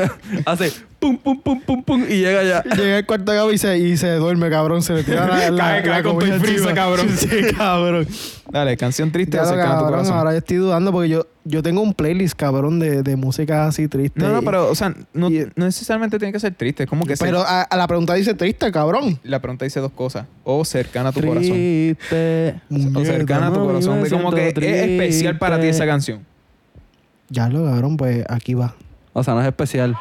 Hace 0.46 0.72
pum, 1.00 1.18
pum, 1.18 1.40
pum, 1.42 1.60
pum, 1.60 1.82
pum, 1.82 2.04
y 2.08 2.18
llega 2.20 2.42
ya. 2.44 2.62
Llega 2.76 2.96
al 2.98 3.06
cuarto 3.06 3.32
de 3.32 3.38
Gaby 3.38 3.54
y 3.54 3.58
se, 3.58 3.78
y 3.78 3.96
se 3.96 4.12
duerme, 4.14 4.50
cabrón. 4.50 4.82
Se 4.82 4.92
le 4.94 5.02
tira 5.04 5.26
la, 5.26 5.50
la, 5.50 5.64
Cae- 5.64 5.82
cae 5.82 5.90
la 5.90 6.02
con 6.02 6.18
todo 6.18 6.26
el 6.34 6.44
encima. 6.44 6.74
cabrón. 6.74 7.08
Sí, 7.16 7.28
cabrón. 7.56 8.06
Dale, 8.50 8.76
canción 8.76 9.10
triste 9.10 9.36
Ya 9.36 9.42
o 9.42 9.46
lo, 9.46 9.50
cercana 9.50 9.70
a 9.70 9.78
tu 9.78 9.84
cabrón, 9.84 9.98
corazón. 10.00 10.18
ahora 10.18 10.32
yo 10.32 10.38
estoy 10.38 10.56
dudando 10.58 10.92
porque 10.92 11.08
yo, 11.08 11.26
yo 11.44 11.62
tengo 11.62 11.82
un 11.82 11.92
playlist, 11.94 12.34
cabrón, 12.36 12.78
de, 12.78 13.02
de 13.02 13.16
música 13.16 13.66
así 13.66 13.86
triste. 13.88 14.18
No, 14.20 14.28
no, 14.30 14.42
pero, 14.42 14.70
o 14.70 14.74
sea, 14.74 14.94
no, 15.12 15.30
y- 15.30 15.46
no 15.56 15.66
necesariamente 15.66 16.18
tiene 16.18 16.32
que 16.32 16.40
ser 16.40 16.54
triste. 16.54 16.84
Es 16.84 16.88
como 16.88 17.04
que 17.04 17.16
Pero 17.18 17.40
ser- 17.40 17.46
a, 17.48 17.62
a 17.62 17.76
la 17.76 17.86
pregunta 17.86 18.14
dice 18.14 18.32
triste, 18.34 18.72
cabrón. 18.72 19.18
la 19.24 19.40
pregunta 19.40 19.64
dice 19.64 19.80
dos 19.80 19.92
cosas. 19.92 20.26
O 20.44 20.64
cercana 20.64 21.10
a 21.10 21.12
tu 21.12 21.20
corazón. 21.20 21.42
Triste. 21.52 22.60
O 22.94 23.04
cercana 23.04 23.48
a 23.48 23.52
tu 23.52 23.64
corazón. 23.64 24.02
De 24.02 24.10
como 24.10 24.32
que 24.32 24.48
es 24.48 24.56
especial 24.56 25.38
para 25.38 25.60
ti 25.60 25.66
esa 25.66 25.84
canción. 25.86 26.24
Ya 27.28 27.48
lo, 27.48 27.64
cabrón, 27.64 27.96
pues 27.96 28.24
aquí 28.28 28.54
va. 28.54 28.74
O 29.12 29.22
sea, 29.22 29.34
no 29.34 29.40
es 29.40 29.46
especial. 29.46 29.94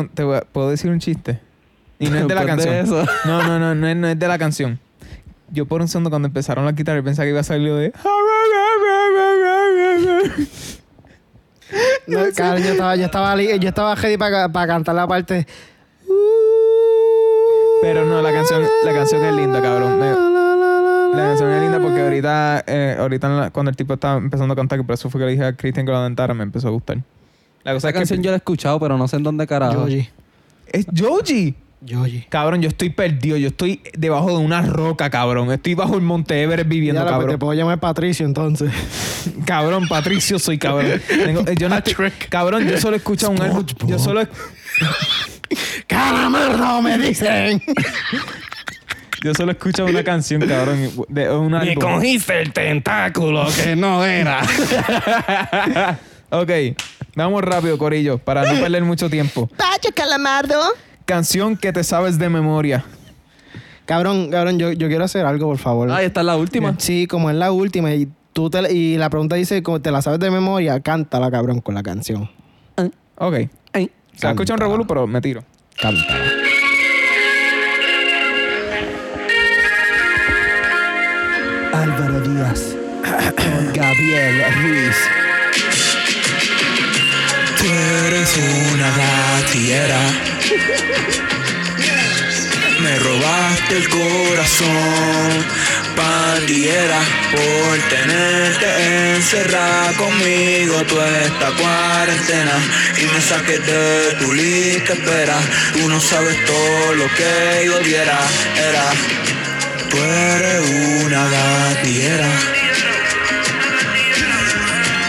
Cabrón, 0.00 0.10
te 0.14 0.22
voy 0.24 0.36
a- 0.36 0.40
¿puedo 0.42 0.70
decir 0.70 0.90
un 0.90 0.98
chiste? 1.00 1.40
Y 1.98 2.08
no 2.08 2.16
es 2.18 2.28
de 2.28 2.34
la 2.34 2.40
de 2.42 2.46
canción. 2.46 2.74
eso. 2.74 3.04
No, 3.26 3.42
no, 3.42 3.58
no, 3.58 3.74
no 3.74 3.86
es, 3.88 3.96
no 3.96 4.08
es 4.08 4.18
de 4.18 4.28
la 4.28 4.38
canción. 4.38 4.78
Yo 5.52 5.66
por 5.66 5.80
un 5.80 5.88
segundo 5.88 6.10
cuando 6.10 6.28
empezaron 6.28 6.64
la 6.64 6.72
guitarra 6.72 7.02
pensaba 7.02 7.24
que 7.26 7.30
iba 7.30 7.40
a 7.40 7.44
salir 7.44 7.68
lo 7.68 7.76
de... 7.76 7.92
No, 12.06 12.18
cabrón, 12.34 12.62
yo 12.64 12.70
estaba, 12.70 12.96
yo 12.96 13.04
estaba, 13.04 13.36
yo 13.36 13.68
estaba 13.68 13.94
ready 13.94 14.16
para 14.16 14.66
cantar 14.66 14.94
la 14.94 15.06
parte. 15.06 15.46
Pero 17.82 18.04
no, 18.04 18.20
la 18.20 18.32
canción, 18.32 18.62
la 18.84 18.92
canción 18.92 19.24
es 19.24 19.34
linda, 19.34 19.62
cabrón. 19.62 19.98
Me- 19.98 20.10
la 21.16 21.22
canción 21.28 21.50
es 21.50 21.62
linda 21.62 21.80
porque 21.80 22.00
ahorita, 22.02 22.64
eh, 22.66 22.96
ahorita 22.98 23.28
la- 23.28 23.50
cuando 23.50 23.70
el 23.70 23.76
tipo 23.76 23.94
estaba 23.94 24.18
empezando 24.18 24.52
a 24.52 24.56
cantar, 24.56 24.78
que 24.78 24.84
por 24.84 24.94
eso 24.94 25.08
fue 25.10 25.20
que 25.20 25.26
le 25.26 25.32
dije 25.32 25.44
a 25.44 25.52
Cristian 25.56 25.86
que 25.86 25.92
lo 25.92 25.98
adentara, 25.98 26.34
me 26.34 26.42
empezó 26.42 26.68
a 26.68 26.70
gustar. 26.72 26.98
La 27.64 27.72
cosa 27.74 27.88
Esa 27.88 27.88
es 27.88 27.92
que 27.92 27.98
canción 28.00 28.22
yo 28.22 28.30
la 28.30 28.36
he 28.36 28.38
escuchado, 28.38 28.80
pero 28.80 28.96
no 28.96 29.06
sé 29.08 29.16
en 29.16 29.22
dónde 29.22 29.46
carajo. 29.46 29.86
Yoji. 29.88 30.08
es 30.72 30.86
Joji. 30.96 31.54
Yoji. 31.82 32.26
Cabrón, 32.28 32.60
yo 32.62 32.68
estoy 32.68 32.90
perdido. 32.90 33.36
Yo 33.38 33.48
estoy 33.48 33.80
debajo 33.96 34.28
de 34.38 34.44
una 34.44 34.60
roca, 34.62 35.08
cabrón. 35.10 35.50
Estoy 35.50 35.74
bajo 35.74 35.94
el 35.94 36.02
Monte 36.02 36.42
Everest 36.42 36.68
viviendo, 36.68 37.00
pues, 37.02 37.12
te 37.12 37.18
cabrón. 37.18 37.38
puedo 37.38 37.54
llamar 37.54 37.80
Patricio 37.80 38.26
entonces. 38.26 38.70
Cabrón, 39.44 39.86
Patricio 39.88 40.38
soy 40.38 40.56
cabrón. 40.58 41.00
Tengo- 41.08 41.40
eh, 41.46 41.54
yo 41.58 41.68
no 41.68 41.76
estoy- 41.76 42.10
cabrón, 42.30 42.66
yo 42.66 42.78
solo 42.78 42.96
escucho 42.96 43.28
un 43.30 43.40
álbum. 43.42 43.64
Yo 43.86 43.98
solo, 43.98 44.22
¡Caramerdo! 45.86 46.80
Me 46.82 46.96
dicen. 46.98 47.62
Yo 49.22 49.34
solo 49.34 49.52
escucho 49.52 49.84
una 49.84 50.02
canción, 50.02 50.40
cabrón. 50.48 50.90
De 51.08 51.30
un 51.30 51.52
Me 51.52 51.74
cogiste 51.74 52.40
el 52.40 52.52
tentáculo 52.54 53.46
que 53.62 53.76
no 53.76 54.02
era. 54.02 54.40
Ok, 56.30 56.50
vamos 57.14 57.42
rápido, 57.42 57.78
Corillo, 57.78 58.18
para 58.18 58.52
no 58.52 58.60
perder 58.60 58.84
mucho 58.84 59.08
tiempo. 59.10 59.46
¡Pacho 59.56 59.90
Calamardo! 59.94 60.60
Canción 61.04 61.56
que 61.56 61.72
te 61.72 61.82
sabes 61.84 62.18
de 62.18 62.28
memoria. 62.28 62.84
Cabrón, 63.84 64.30
cabrón, 64.30 64.58
yo, 64.58 64.72
yo 64.72 64.88
quiero 64.88 65.04
hacer 65.04 65.26
algo, 65.26 65.48
por 65.48 65.58
favor. 65.58 65.90
Ah, 65.90 66.02
esta 66.02 66.20
es 66.20 66.26
la 66.26 66.36
última. 66.36 66.76
Sí, 66.78 67.06
como 67.06 67.28
es 67.30 67.36
la 67.36 67.50
última 67.50 67.92
y 67.92 68.08
tú 68.32 68.48
te, 68.48 68.72
y 68.72 68.96
la 68.96 69.10
pregunta 69.10 69.36
dice, 69.36 69.62
como 69.62 69.80
te 69.80 69.90
la 69.90 70.02
sabes 70.02 70.20
de 70.20 70.30
memoria, 70.30 70.80
cántala, 70.80 71.30
cabrón, 71.30 71.60
con 71.60 71.74
la 71.74 71.82
canción. 71.82 72.30
Ok. 73.16 73.34
Ay. 73.72 73.90
Se 74.14 74.28
escucha 74.28 74.54
un 74.54 74.60
revolú, 74.60 74.86
pero 74.86 75.06
me 75.06 75.20
tiro. 75.20 75.44
Cántala. 75.80 76.24
Álvaro 81.72 82.20
Díaz. 82.20 82.76
Con 83.36 83.72
Gabriel 83.74 84.42
Ruiz. 84.62 85.19
Tú 87.60 87.66
eres 88.06 88.38
una 88.72 88.90
gatillera. 88.90 90.00
Me 92.80 92.98
robaste 92.98 93.76
el 93.76 93.88
corazón, 93.90 95.44
pandillera, 95.94 97.00
por 97.30 97.78
tenerte 97.90 99.14
encerrada 99.16 99.92
conmigo 99.98 100.82
toda 100.84 101.06
esta 101.20 101.50
cuarentena 101.50 102.56
y 102.96 103.04
me 103.14 103.20
saqué 103.20 103.58
de 103.58 104.14
tu 104.20 104.32
lista 104.32 104.94
espera. 104.94 105.36
Tú 105.74 105.86
no 105.86 106.00
sabes 106.00 106.42
todo 106.46 106.94
lo 106.94 107.06
que 107.14 107.66
yo 107.66 107.78
diera, 107.80 108.18
era. 108.56 108.86
Tú 109.90 109.98
eres 109.98 111.04
una 111.04 111.28
gatillera. 111.28 112.28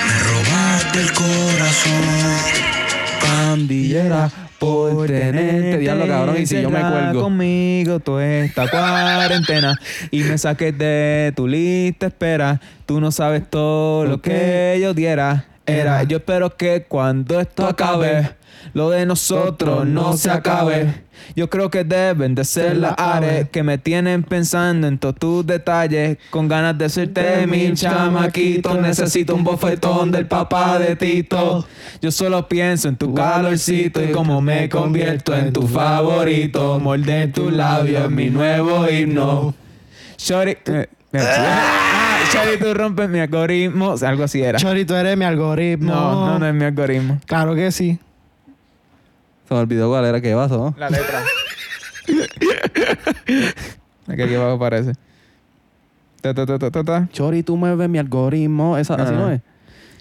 Me 0.08 0.20
robaste 0.20 1.00
el 1.00 1.14
corazón. 1.14 2.21
Pandillera 3.62 4.32
por 4.60 5.08
tenerte. 5.08 5.78
Diablo, 5.78 6.08
cabrón. 6.08 6.38
Y 6.40 6.46
si 6.46 6.62
yo 6.62 6.70
me 6.70 6.82
cuelgo. 6.82 7.22
conmigo 7.22 8.00
toda 8.00 8.26
esta 8.26 8.68
cuarentena 8.70 9.80
y 10.12 10.24
me 10.24 10.38
saqué 10.38 10.72
de 10.72 11.34
tu 11.36 11.48
lista 11.48 12.08
espera. 12.08 12.60
Tú 12.86 13.00
no 13.00 13.12
sabes 13.12 13.50
todo 13.50 14.06
lo 14.06 14.22
que 14.22 14.80
yo 14.82 14.94
diera. 14.94 15.51
Era, 15.66 16.04
yo 16.04 16.18
espero 16.18 16.56
que 16.56 16.84
cuando 16.84 17.40
esto 17.40 17.68
acabe, 17.68 18.32
lo 18.74 18.90
de 18.90 19.06
nosotros 19.06 19.86
no 19.86 20.18
se 20.18 20.30
acabe. 20.32 21.04
Yo 21.36 21.50
creo 21.50 21.70
que 21.70 21.84
deben 21.84 22.36
de 22.36 22.44
ser 22.44 22.78
las 22.78 22.96
áreas 22.98 23.48
que 23.50 23.62
me 23.64 23.78
tienen 23.78 24.24
pensando 24.24 24.88
en 24.88 24.98
todos 24.98 25.16
tus 25.16 25.46
detalles. 25.46 26.18
Con 26.30 26.48
ganas 26.48 26.78
de 26.78 26.90
serte 26.90 27.46
mi 27.48 27.74
chamaquito. 27.74 28.74
Necesito 28.76 29.36
un 29.36 29.44
bofetón 29.44 30.12
del 30.12 30.26
papá 30.26 30.80
de 30.80 30.96
Tito. 30.96 31.66
Yo 32.02 32.12
solo 32.12 32.48
pienso 32.48 32.88
en 32.90 32.96
tu 32.98 33.14
calorcito 33.14 34.04
y 34.04 34.12
cómo 34.12 34.42
me 34.42 34.68
convierto 34.68 35.36
en 35.36 35.54
tu 35.54 35.68
favorito. 35.68 36.80
Morder 36.80 37.32
tus 37.32 37.54
labios 37.54 38.06
es 38.06 38.10
mi 38.12 38.30
nuevo 38.30 38.90
himno. 38.90 39.54
Shorty. 40.18 40.58
eh, 40.66 40.88
Shorty, 42.34 42.58
tú 42.64 42.74
rompes 42.74 43.10
mi 43.10 43.20
algoritmo. 43.20 43.90
O 43.90 43.98
sea, 43.98 44.10
algo 44.10 44.24
así 44.24 44.42
era. 44.42 44.58
Chori, 44.60 44.86
tú 44.86 44.94
eres 44.96 45.18
mi 45.18 45.26
algoritmo. 45.26 45.94
No, 45.94 46.28
no, 46.28 46.40
no 46.40 46.48
es 46.48 46.54
mi 46.54 46.64
algoritmo. 46.66 47.20
Claro 47.26 47.56
que 47.56 47.72
sí. 47.72 48.00
Se 49.48 49.54
me 49.54 49.60
olvidó 49.60 49.90
cuál 49.90 50.06
era 50.06 50.22
que 50.22 50.34
pasó. 50.34 50.58
¿no? 50.58 50.76
La 50.78 50.90
letra. 50.90 51.24
Aquí, 54.08 54.22
aquí 54.22 54.36
abajo 54.36 54.52
aparece. 54.54 54.94
Ta, 56.22 56.34
ta, 56.34 56.46
ta, 56.46 56.60
ta, 56.60 56.72
ta, 56.72 56.84
ta. 56.84 57.10
Chori, 57.12 57.44
tú 57.44 57.58
me 57.58 57.76
ves 57.76 57.90
mi 57.90 57.98
algoritmo. 57.98 58.78
Esa, 58.78 58.96
así 58.96 59.14
no 59.14 59.32
es. 59.32 59.42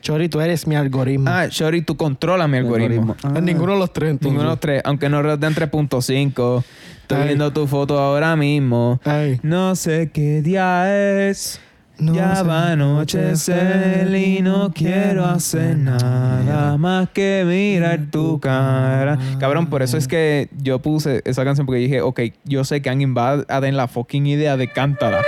Chori, 0.01 0.29
tú 0.29 0.41
eres 0.41 0.67
mi 0.67 0.77
algoritmo. 0.77 1.31
Ah, 1.31 1.47
Shorty, 1.51 1.83
tú 1.83 1.97
controlas 1.97 2.49
mi 2.49 2.57
algoritmo. 2.57 3.17
Ah. 3.23 3.35
En 3.37 3.45
ninguno 3.45 3.75
de 3.75 3.79
los 3.79 3.93
tres, 3.93 4.11
entonces. 4.11 4.33
Ninguno 4.33 4.49
de 4.49 4.53
los 4.55 4.61
tres, 4.61 4.83
aunque 4.85 5.09
no 5.09 5.23
den 5.37 5.55
3.5. 5.55 6.65
Estoy 7.03 7.19
Ay. 7.19 7.27
viendo 7.27 7.53
tu 7.53 7.67
foto 7.67 7.99
ahora 7.99 8.35
mismo. 8.37 9.01
Ay. 9.05 9.41
No 9.43 9.75
sé 9.77 10.11
qué 10.13 10.43
día 10.43 11.29
es. 11.29 11.61
No 12.01 12.15
ya 12.15 12.43
va 12.43 12.73
anochecer 12.73 14.15
y 14.15 14.41
no 14.41 14.73
quiero 14.73 15.27
hacer 15.27 15.77
nada 15.77 16.79
más 16.79 17.11
que 17.11 17.45
mirar 17.47 18.07
tu 18.11 18.41
cara. 18.41 19.19
Cabrón, 19.39 19.69
por 19.69 19.83
eso 19.83 19.97
es 19.97 20.09
que 20.09 20.49
yo 20.63 20.79
puse 20.79 21.21
esa 21.25 21.45
canción 21.45 21.67
porque 21.67 21.81
dije, 21.81 22.01
ok, 22.01 22.21
yo 22.45 22.65
sé 22.65 22.81
que 22.81 22.89
alguien 22.89 23.15
va 23.15 23.45
a 23.47 23.61
tener 23.61 23.75
la 23.75 23.87
fucking 23.87 24.27
idea 24.27 24.57
de 24.57 24.73
cántala. 24.73 25.23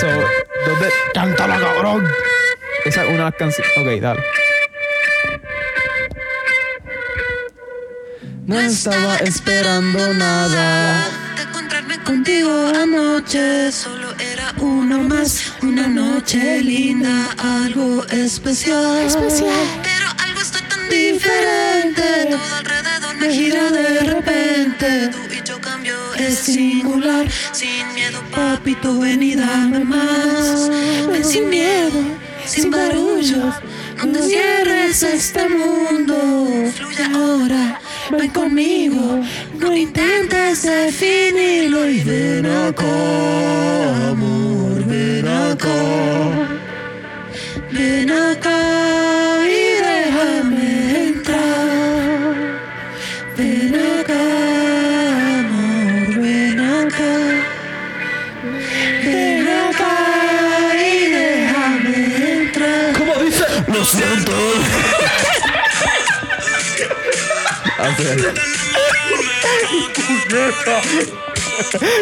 So, 0.00 0.06
¿dónde? 0.06 0.88
¡Cántala, 1.12 1.58
cabrón! 1.60 2.08
Esa 2.84 3.04
es 3.04 3.14
una 3.14 3.30
canciones. 3.30 3.70
Ok, 3.76 4.00
dale. 4.00 4.20
No 8.46 8.58
estaba 8.58 9.16
esperando 9.18 10.14
nada. 10.14 11.23
Contigo 12.04 12.68
anoche 12.68 13.72
Solo 13.72 14.14
era 14.18 14.52
uno 14.58 14.98
más 15.02 15.54
Una 15.62 15.86
noche 15.88 16.60
linda 16.60 17.30
Algo 17.38 18.04
especial. 18.10 19.06
Especial. 19.06 19.50
Pero 19.82 20.06
algo 20.24 20.40
está 20.40 20.60
tan 20.68 20.88
diferente 20.88 22.02
Todo 22.30 22.56
alrededor 22.56 23.16
me 23.16 23.30
gira 23.30 23.70
de 23.70 24.00
repente. 24.00 25.08
Tú 25.08 25.18
y 25.32 25.48
yo 25.48 25.60
cambio 25.60 25.96
es 26.14 26.38
singular 26.38 27.26
Sin 27.52 27.94
miedo 27.94 28.22
papito 28.30 28.98
ven 29.00 29.22
y 29.22 29.34
dame 29.34 29.84
más. 29.84 30.70
Ven 31.10 31.24
sin 31.24 31.48
miedo 31.48 32.00
Sin 32.44 32.70
barullo 32.70 33.54
No 33.96 34.12
te 34.12 34.22
cierres 34.22 35.02
a 35.02 35.10
este 35.14 35.48
mundo 35.48 36.70
Fluye 36.76 37.04
ahora 37.14 37.80
Ven 38.10 38.30
conmigo, 38.30 39.20
no 39.58 39.74
intentes 39.74 40.62
definirlo 40.62 41.88
y 41.88 42.02
ven 42.02 42.46
acá, 42.46 44.08
amor, 44.10 44.84
ven 44.86 45.26
acá. 45.26 45.68
Ven 47.72 48.10
acá 48.10 48.63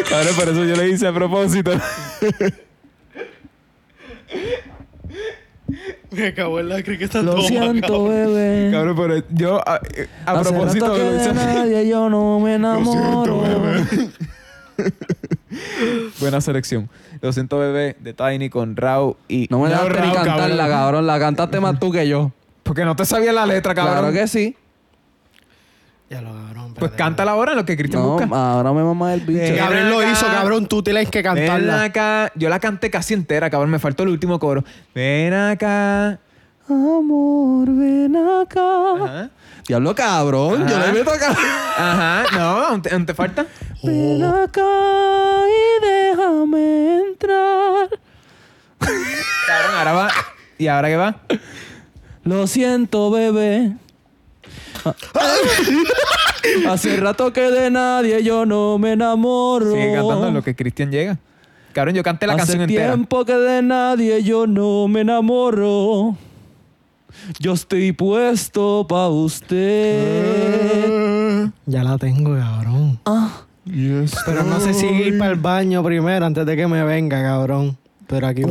Cabrón, 0.08 0.34
por 0.36 0.48
eso 0.48 0.64
yo 0.64 0.76
le 0.76 0.88
hice 0.88 1.06
a 1.06 1.12
propósito. 1.12 1.72
Me 6.10 6.26
acabó 6.28 6.60
en 6.60 6.68
la 6.68 6.82
que 6.82 7.02
está 7.02 7.22
Lo 7.22 7.40
siento, 7.42 8.08
bebé. 8.08 8.70
Cabrón, 8.70 8.96
pero 8.96 9.22
yo 9.30 9.66
a, 9.66 9.80
a 10.26 10.32
Hace 10.32 10.50
propósito 10.50 10.86
rato 10.86 10.98
que 10.98 11.04
lo 11.04 11.12
de 11.12 11.34
nadie 11.34 11.88
yo 11.88 12.10
no 12.10 12.40
me 12.40 12.54
enamoro. 12.56 13.42
Buena 16.20 16.40
selección. 16.40 16.88
Lo 17.20 17.32
siento, 17.32 17.58
bebé, 17.58 17.96
de 18.00 18.14
Tiny 18.14 18.50
con 18.50 18.76
Rao 18.76 19.16
y. 19.28 19.46
No 19.50 19.60
me 19.60 19.68
No, 19.70 19.84
dejaste 19.84 20.00
ni 20.06 20.12
cantarla, 20.12 20.68
cabrón. 20.68 21.06
La 21.06 21.18
cantaste 21.18 21.60
más 21.60 21.78
tú 21.78 21.90
que 21.92 22.06
yo. 22.08 22.32
Porque 22.62 22.84
no 22.84 22.94
te 22.96 23.04
sabía 23.04 23.32
la 23.32 23.46
letra, 23.46 23.74
cabrón. 23.74 23.98
Claro 23.98 24.12
que 24.12 24.28
sí. 24.28 24.56
Ya 26.12 26.20
lo 26.20 26.30
cabrón. 26.30 26.74
Pues 26.74 26.90
cántala 26.92 27.30
ahora 27.32 27.52
en 27.52 27.56
lo 27.58 27.64
que 27.64 27.74
Cristian 27.74 28.02
No, 28.02 28.10
busca. 28.18 28.28
ahora 28.30 28.70
me 28.74 28.82
mama 28.82 29.14
el 29.14 29.20
bicho. 29.20 29.40
Eh, 29.40 29.56
Gabriel 29.56 29.88
lo 29.88 30.00
acá. 30.00 30.12
hizo, 30.12 30.26
cabrón. 30.26 30.66
Tú 30.66 30.82
tienes 30.82 31.08
que 31.08 31.22
Ven 31.22 31.34
cantarla. 31.34 31.84
acá. 31.84 32.32
Yo 32.34 32.50
la 32.50 32.60
canté 32.60 32.90
casi 32.90 33.14
entera, 33.14 33.48
cabrón. 33.48 33.70
Me 33.70 33.78
faltó 33.78 34.02
el 34.02 34.10
último 34.10 34.38
coro. 34.38 34.62
Ven 34.94 35.32
acá. 35.32 36.18
Amor, 36.68 37.66
ven 37.70 38.14
acá. 38.16 38.94
Ajá. 39.04 39.30
Diablo 39.66 39.94
cabrón, 39.94 40.68
yo 40.68 40.76
Ajá. 40.76 40.86
le 40.88 40.92
meto 40.92 41.10
acá. 41.12 41.30
Ajá. 41.30 42.24
No, 42.36 42.40
aún 42.66 42.82
te, 42.82 42.92
aún 42.92 43.06
te 43.06 43.14
falta. 43.14 43.46
Ven 43.82 44.22
acá 44.22 44.60
y 45.48 45.86
déjame 45.86 46.98
entrar. 47.08 47.88
Cabrón, 48.78 49.76
ahora 49.78 49.92
va. 49.92 50.08
¿Y 50.58 50.66
ahora 50.66 50.88
qué 50.88 50.96
va? 50.96 51.16
Lo 52.24 52.46
siento, 52.46 53.10
bebé. 53.10 53.72
Hace 56.68 56.96
rato 56.96 57.32
que 57.32 57.40
de 57.42 57.70
nadie 57.70 58.22
yo 58.22 58.44
no 58.46 58.78
me 58.78 58.92
enamoro. 58.92 59.72
Sigue 59.72 59.94
cantando 59.94 60.28
en 60.28 60.34
lo 60.34 60.42
que 60.42 60.54
Cristian 60.56 60.90
llega. 60.90 61.18
Cabrón, 61.72 61.94
yo 61.94 62.02
canté 62.02 62.26
la 62.26 62.34
Hace 62.34 62.40
canción 62.40 62.62
entera. 62.62 62.92
tiempo 62.92 63.24
que 63.24 63.34
de 63.34 63.62
nadie 63.62 64.22
yo 64.22 64.46
no 64.46 64.88
me 64.88 65.00
enamoro. 65.02 66.16
Yo 67.38 67.52
estoy 67.52 67.92
puesto 67.92 68.86
pa' 68.88 69.08
usted. 69.08 70.40
Ya 71.66 71.84
la 71.84 71.96
tengo, 71.98 72.36
cabrón. 72.36 72.98
Ah. 73.06 73.42
Pero 73.64 74.42
no 74.42 74.60
sé 74.60 74.74
si 74.74 74.86
ir 74.86 75.18
para 75.18 75.30
el 75.30 75.38
baño 75.38 75.84
primero 75.84 76.26
antes 76.26 76.44
de 76.44 76.56
que 76.56 76.66
me 76.66 76.82
venga, 76.84 77.22
cabrón. 77.22 77.76
Pero 78.08 78.26
aquí 78.26 78.42
va. 78.42 78.50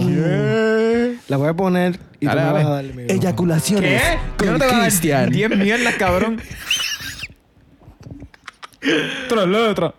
La 1.32 1.38
voy 1.38 1.48
a 1.48 1.54
poner 1.54 1.98
y 2.20 2.26
Dale, 2.26 2.42
tú 2.42 2.48
me 2.48 2.52
dale. 2.52 2.64
vas 2.64 2.66
a 2.66 2.70
dar 2.72 2.84
el 2.84 2.94
micrófono. 2.94 3.22
Eyaculaciones 3.22 4.02
¿Qué? 4.02 4.18
Yo 4.18 4.36
con 4.38 4.48
no 4.48 4.60
te 4.60 4.66
voy 4.66 4.74
a 4.74 4.78
dar 4.78 4.82
Cristian. 4.82 5.30
10 5.30 5.58
mierdas, 5.60 5.96
cabrón. 5.96 6.42
Tras 9.30 9.48
letra. 9.48 9.94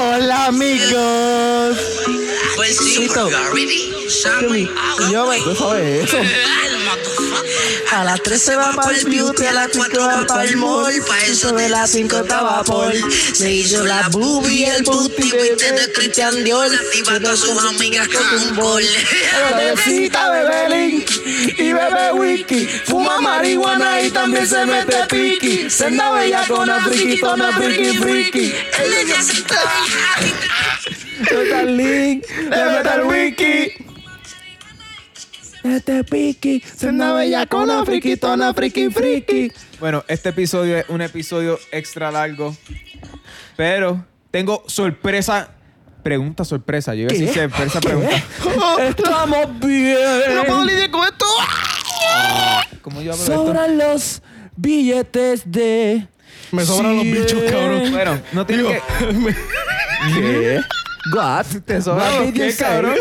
Hola, 0.00 0.46
amigos. 0.46 1.78
Pues 2.56 2.78
sí. 2.78 3.06
Yo 5.12 5.28
me... 5.28 5.38
¿Tú 5.40 5.54
sabes 5.54 6.04
eso? 6.04 6.16
A 7.96 8.04
las 8.04 8.22
3 8.22 8.42
se 8.42 8.54
va 8.56 8.72
para 8.72 8.94
el 8.94 9.06
beauty, 9.06 9.46
a 9.46 9.52
las 9.52 9.68
4 9.74 10.02
va 10.02 10.26
para 10.26 10.44
el 10.44 10.58
mall. 10.58 10.92
Pa' 11.08 11.18
eso 11.24 11.52
de 11.52 11.70
las 11.70 11.92
5 11.92 12.18
estaba 12.18 12.62
Paul. 12.62 12.92
Se 13.32 13.50
hizo 13.50 13.86
la 13.86 14.06
boobie, 14.10 14.68
el 14.68 14.82
booty, 14.82 15.22
Viste 15.22 15.72
de 15.72 15.80
de 15.80 15.92
Christian 15.92 16.44
Dior. 16.44 16.68
Activando 16.74 17.30
a 17.30 17.36
sus 17.38 17.58
amigas 17.64 18.06
con 18.08 18.22
un 18.38 18.56
bol. 18.56 18.82
Bebecita 19.56 20.28
bebe 20.28 20.68
link 20.68 21.10
y 21.58 21.72
bebe 21.72 22.12
whisky. 22.12 22.66
Fuma 22.84 23.18
marihuana 23.18 24.02
y 24.02 24.10
también 24.10 24.46
se 24.46 24.66
mete 24.66 25.06
piqui. 25.08 25.70
Senda 25.70 26.10
bella 26.10 26.44
con 26.46 26.68
friquitona, 26.68 27.50
friki, 27.52 27.96
friki. 27.96 28.54
Ella 28.78 29.02
ya 29.08 29.22
se 29.22 29.32
está. 29.38 29.60
El 31.30 31.76
link, 31.78 32.26
le 32.28 32.64
mete 32.66 32.90
el 32.94 33.02
wiki. 33.04 33.95
Este 35.74 36.04
piqui, 36.04 36.60
senda 36.60 37.12
bella 37.12 37.44
con 37.46 37.66
la 37.66 37.84
friquitona, 37.84 38.54
friki, 38.54 38.88
friki. 38.88 39.50
Bueno, 39.80 40.04
este 40.06 40.28
episodio 40.28 40.78
es 40.78 40.88
un 40.88 41.02
episodio 41.02 41.58
extra 41.72 42.10
largo. 42.12 42.56
Pero 43.56 44.04
tengo 44.30 44.62
sorpresa. 44.66 45.50
Pregunta 46.04 46.44
sorpresa. 46.44 46.94
Yo 46.94 47.02
iba 47.02 47.10
a 47.10 47.14
decir 47.14 47.34
sorpresa 47.34 47.80
pregunta. 47.80 48.22
Estamos 48.80 49.58
bien. 49.58 49.98
No 50.34 50.44
puedo 50.44 50.64
lidiar 50.64 50.90
con 50.90 51.04
esto. 51.04 51.26
¿Cómo 52.82 53.02
yo 53.02 53.12
hablo 53.12 53.24
de 53.24 53.30
esto? 53.30 53.46
Sobran 53.46 53.78
los 53.78 54.22
billetes 54.56 55.50
de. 55.50 56.06
Me 56.52 56.64
sobran 56.64 56.96
los 56.96 57.04
bichos, 57.04 57.42
cabrón. 57.50 57.90
Bueno, 57.90 58.20
no 58.32 58.46
tiene 58.46 58.62
que. 58.62 58.80
¿Qué? 60.14 60.60
What? 61.14 61.46
¿Te 61.64 61.80
sobran 61.82 62.24
What 62.26 62.34
los 62.36 62.56
cabrón? 62.56 62.94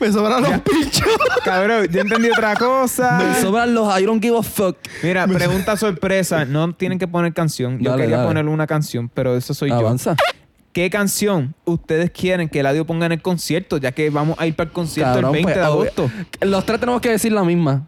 Me 0.00 0.12
sobran 0.12 0.42
los 0.42 0.60
pinchos. 0.62 1.06
Cabrón, 1.44 1.86
yo 1.90 2.00
entendí 2.00 2.30
otra 2.30 2.54
cosa. 2.56 3.18
Me 3.18 3.40
sobran 3.40 3.74
los 3.74 4.00
I 4.00 4.04
don't 4.04 4.22
give 4.22 4.36
a 4.38 4.42
fuck. 4.42 4.76
Mira, 5.02 5.26
pregunta 5.26 5.76
sorpresa. 5.76 6.44
No 6.44 6.74
tienen 6.74 6.98
que 6.98 7.06
poner 7.08 7.32
canción. 7.34 7.78
Yo 7.78 7.90
Dale, 7.90 8.02
quería 8.04 8.16
dale. 8.18 8.28
poner 8.28 8.46
una 8.48 8.66
canción, 8.66 9.08
pero 9.12 9.36
eso 9.36 9.54
soy 9.54 9.70
Avanza. 9.70 10.12
yo. 10.12 10.38
¿Qué 10.72 10.88
canción 10.88 11.54
ustedes 11.66 12.10
quieren 12.10 12.48
que 12.48 12.60
Eladio 12.60 12.86
ponga 12.86 13.04
en 13.06 13.12
el 13.12 13.20
concierto? 13.20 13.76
Ya 13.76 13.92
que 13.92 14.08
vamos 14.08 14.38
a 14.38 14.46
ir 14.46 14.56
para 14.56 14.68
el 14.68 14.72
concierto 14.72 15.12
Cabrón, 15.12 15.34
el 15.36 15.44
20 15.44 15.52
pues, 15.52 15.56
de 15.56 15.70
obvio. 15.70 15.90
agosto. 15.92 16.10
Los 16.40 16.64
tres 16.64 16.80
tenemos 16.80 17.00
que 17.02 17.10
decir 17.10 17.32
la 17.32 17.44
misma. 17.44 17.86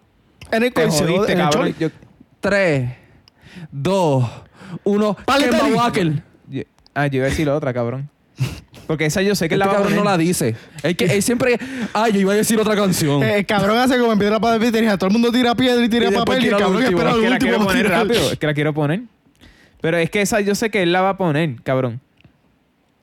En 0.50 0.62
el 0.64 0.72
concierto, 0.74 1.24
en 1.26 1.38
el 1.40 1.44
cabrón. 1.44 1.62
choli. 1.72 1.76
Yo- 1.80 1.88
Tres, 2.40 2.90
dos, 3.72 4.28
uno. 4.84 5.16
Walker. 5.74 6.22
yo- 6.48 6.62
ah, 6.94 7.06
yo 7.06 7.16
iba 7.16 7.26
a 7.26 7.30
decir 7.30 7.46
la 7.46 7.54
otra, 7.54 7.72
cabrón. 7.72 8.10
Porque 8.86 9.06
esa 9.06 9.22
yo 9.22 9.34
sé 9.34 9.48
que 9.48 9.54
Este 9.54 9.58
la 9.58 9.66
va 9.66 9.72
a 9.72 9.74
cabrón 9.76 9.92
poner. 9.94 10.04
no 10.04 10.10
la 10.10 10.18
dice. 10.18 10.54
Es 10.82 10.96
que 10.96 11.04
él 11.06 11.22
siempre. 11.22 11.58
Ay, 11.92 12.12
yo 12.12 12.20
iba 12.20 12.32
a 12.32 12.36
decir 12.36 12.58
otra 12.60 12.74
canción. 12.76 13.22
Eh, 13.22 13.38
El 13.38 13.46
cabrón 13.46 13.78
hace 13.78 13.98
como 13.98 14.12
en 14.12 14.18
piedra 14.18 14.38
papel 14.40 14.68
y 14.68 14.72
tira. 14.72 14.96
Todo 14.98 15.06
el 15.08 15.12
mundo 15.14 15.32
tira 15.32 15.54
piedra 15.54 15.84
y 15.84 15.88
tira 15.88 16.06
Y 16.06 16.10
después 16.10 16.24
papel 16.24 16.44
y 16.44 16.48
el 16.48 16.54
tira 16.54 16.58
lo 16.58 16.64
cabrón 16.64 16.82
último. 16.82 16.98
espera 16.98 17.10
Es 17.10 17.16
lo 17.16 17.22
que 17.22 17.28
la 17.28 17.34
último 17.34 17.50
quiero 17.50 17.58
para 17.58 17.68
poner 17.70 17.86
tirar. 17.86 18.06
rápido. 18.06 18.32
Es 18.32 18.38
que 18.38 18.46
la 18.46 18.54
quiero 18.54 18.74
poner. 18.74 19.02
Pero 19.80 19.96
es 19.98 20.10
que 20.10 20.20
esa 20.22 20.40
yo 20.40 20.54
sé 20.54 20.70
que 20.70 20.82
él 20.82 20.92
la 20.92 21.00
va 21.02 21.10
a 21.10 21.16
poner, 21.16 21.60
cabrón. 21.62 22.00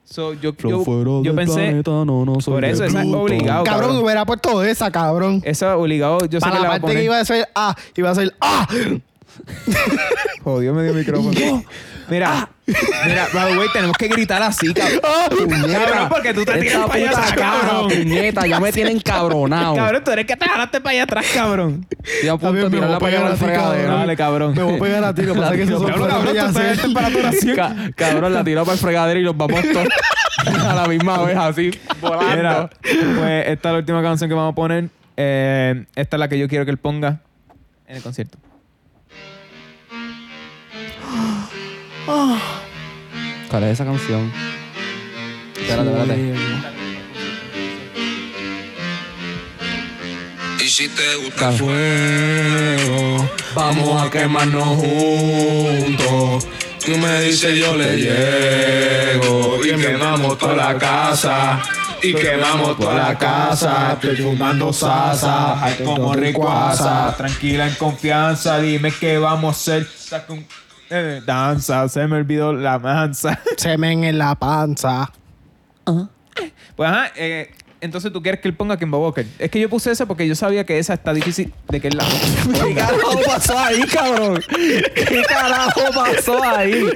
So, 0.04 0.34
yo, 0.34 0.52
yo, 0.56 1.22
yo 1.22 1.34
pensé. 1.34 1.54
planeta, 1.54 1.90
no, 1.90 2.24
no 2.26 2.40
soy 2.40 2.52
por 2.54 2.64
eso, 2.66 2.82
de 2.82 2.88
esa 2.88 2.98
es 2.98 3.04
Plutón. 3.06 3.20
obligado. 3.22 3.64
Cabrón, 3.64 3.86
cabrón. 3.88 4.04
hubiera 4.04 4.26
puesto 4.26 4.62
esa, 4.62 4.90
cabrón. 4.90 5.40
Esa 5.44 5.76
obligado, 5.76 6.18
yo 6.26 6.38
sé 6.38 6.40
Para 6.40 6.52
que 6.52 6.58
la 6.58 6.62
la 6.64 6.68
va 6.68 6.74
a 6.74 6.80
parte 6.80 6.86
que 6.88 6.92
poner. 6.92 7.04
iba 7.04 7.18
a 7.18 7.24
ser 7.24 7.48
A, 7.54 7.74
iba 7.96 8.10
a 8.10 8.14
ser 8.14 8.34
A. 8.40 8.68
Jodió 10.44 10.74
medio 10.74 10.92
micrófono. 10.94 11.32
Mira, 12.08 12.48
mira, 12.66 13.26
by 13.32 13.52
the 13.52 13.58
way, 13.58 13.68
tenemos 13.72 13.96
que 13.96 14.08
gritar 14.08 14.42
así, 14.42 14.72
cabrón. 14.74 15.00
Cabrón, 15.72 16.08
porque 16.08 16.34
tú 16.34 16.44
te 16.44 16.52
tiras 16.58 16.74
Esta 16.74 16.86
para 16.86 16.94
allá 16.98 17.08
puta 17.10 17.22
atrás, 17.22 17.32
cabrón. 17.62 17.88
puñeta, 17.88 18.46
ya 18.46 18.60
me 18.60 18.72
tienen 18.72 19.00
cabronado. 19.00 19.74
Cabrón, 19.76 20.04
tú 20.04 20.10
eres 20.10 20.26
que 20.26 20.36
te 20.36 20.44
jalaste 20.46 20.80
para 20.80 20.90
allá 20.92 21.02
atrás, 21.04 21.26
cabrón. 21.34 21.86
Estoy 22.02 22.28
a 22.28 22.32
punto 22.32 22.52
de 22.52 22.62
También 22.62 22.64
me 22.64 22.70
tirarla 22.70 22.86
voy 22.86 22.96
a 22.96 22.98
para 22.98 23.08
allá 23.08 23.16
pegar 23.18 23.26
al 23.26 23.32
a 23.32 23.34
ti, 23.36 23.44
fregadero. 23.44 23.96
Dale, 23.98 24.16
cabrón. 24.16 24.54
Me 24.54 24.62
voy 24.62 24.76
a 24.76 24.78
pegar 24.80 25.04
a 25.04 25.14
ti, 25.14 25.22
lo 25.22 25.34
que 25.34 25.40
pasa 25.40 25.54
es 25.54 25.60
que 25.60 25.66
son 25.66 25.86
Cabrón, 25.86 26.08
cabrón, 26.08 26.34
tú 26.34 27.18
estás 27.18 27.56
Ca- 27.56 27.76
cabrón, 27.96 28.34
la 28.34 28.44
tiró 28.44 28.62
para 28.64 28.72
el 28.74 28.78
fregadero 28.78 29.20
y 29.20 29.22
nos 29.24 29.36
vamos 29.36 29.62
todos 29.72 29.88
a 30.66 30.74
la 30.74 30.86
misma 30.88 31.22
vez, 31.24 31.36
así, 31.36 31.70
volando. 32.00 32.36
Mira, 32.36 32.70
pues 32.80 33.46
esta 33.48 33.68
es 33.68 33.72
la 33.72 33.78
última 33.78 34.02
canción 34.02 34.28
que 34.28 34.34
vamos 34.34 34.52
a 34.52 34.54
poner. 34.54 34.88
Eh, 35.16 35.84
esta 35.94 36.16
es 36.16 36.20
la 36.20 36.28
que 36.28 36.38
yo 36.38 36.48
quiero 36.48 36.64
que 36.64 36.70
él 36.70 36.78
ponga 36.78 37.20
en 37.86 37.96
el 37.96 38.02
concierto. 38.02 38.38
¿Cuál 42.06 43.64
es 43.64 43.70
esa 43.72 43.84
canción? 43.84 44.32
Espérate, 45.56 45.90
espérate. 45.90 46.34
Y 50.64 50.68
si 50.68 50.88
te 50.88 51.14
gusta 51.16 51.50
el 51.50 51.58
Fuego, 51.58 53.28
Vamos 53.54 54.02
a 54.02 54.10
quemarnos 54.10 54.64
juntos. 54.78 56.46
Tú 56.84 56.96
me 56.96 57.20
dices, 57.22 57.54
yo 57.58 57.76
le 57.76 57.96
llego. 57.98 59.60
Y 59.64 59.76
quemamos 59.80 60.38
toda 60.38 60.54
la 60.56 60.78
casa. 60.78 61.60
Y 62.02 62.14
quemamos 62.14 62.78
toda 62.78 62.94
la 63.10 63.18
casa. 63.18 63.92
Estoy 63.92 64.16
fumando 64.16 64.72
sasa. 64.72 65.62
Ay, 65.62 65.76
como 65.84 66.14
ricuasa. 66.14 67.14
Tranquila, 67.16 67.68
en 67.68 67.74
confianza, 67.74 68.58
dime 68.58 68.90
qué 68.98 69.18
vamos 69.18 69.54
a 69.54 69.60
hacer. 69.60 69.86
Saca 69.94 70.32
un- 70.32 70.46
eh, 70.92 71.22
danza, 71.26 71.88
se 71.88 72.06
me 72.06 72.16
olvidó 72.16 72.52
la 72.52 72.78
manza. 72.78 73.38
Semen 73.56 74.04
en 74.04 74.18
la 74.18 74.34
panza. 74.34 75.10
Pues 76.76 76.90
ajá, 76.90 77.12
eh, 77.16 77.50
entonces 77.82 78.12
tú 78.12 78.22
quieres 78.22 78.40
que 78.40 78.48
él 78.48 78.54
ponga 78.54 78.78
Kimba 78.78 78.96
Walker. 78.98 79.26
Es 79.38 79.50
que 79.50 79.60
yo 79.60 79.68
puse 79.68 79.90
esa 79.90 80.06
porque 80.06 80.26
yo 80.26 80.34
sabía 80.34 80.64
que 80.64 80.78
esa 80.78 80.94
está 80.94 81.12
difícil 81.12 81.52
de 81.68 81.80
que 81.80 81.88
él 81.88 81.96
la 81.98 82.04
¿Qué 82.64 82.74
carajo 82.74 83.20
pasó 83.26 83.58
ahí, 83.58 83.82
cabrón? 83.82 84.40
¿Qué 84.94 85.22
carajo 85.28 85.80
pasó 85.94 86.42
ahí? 86.42 86.86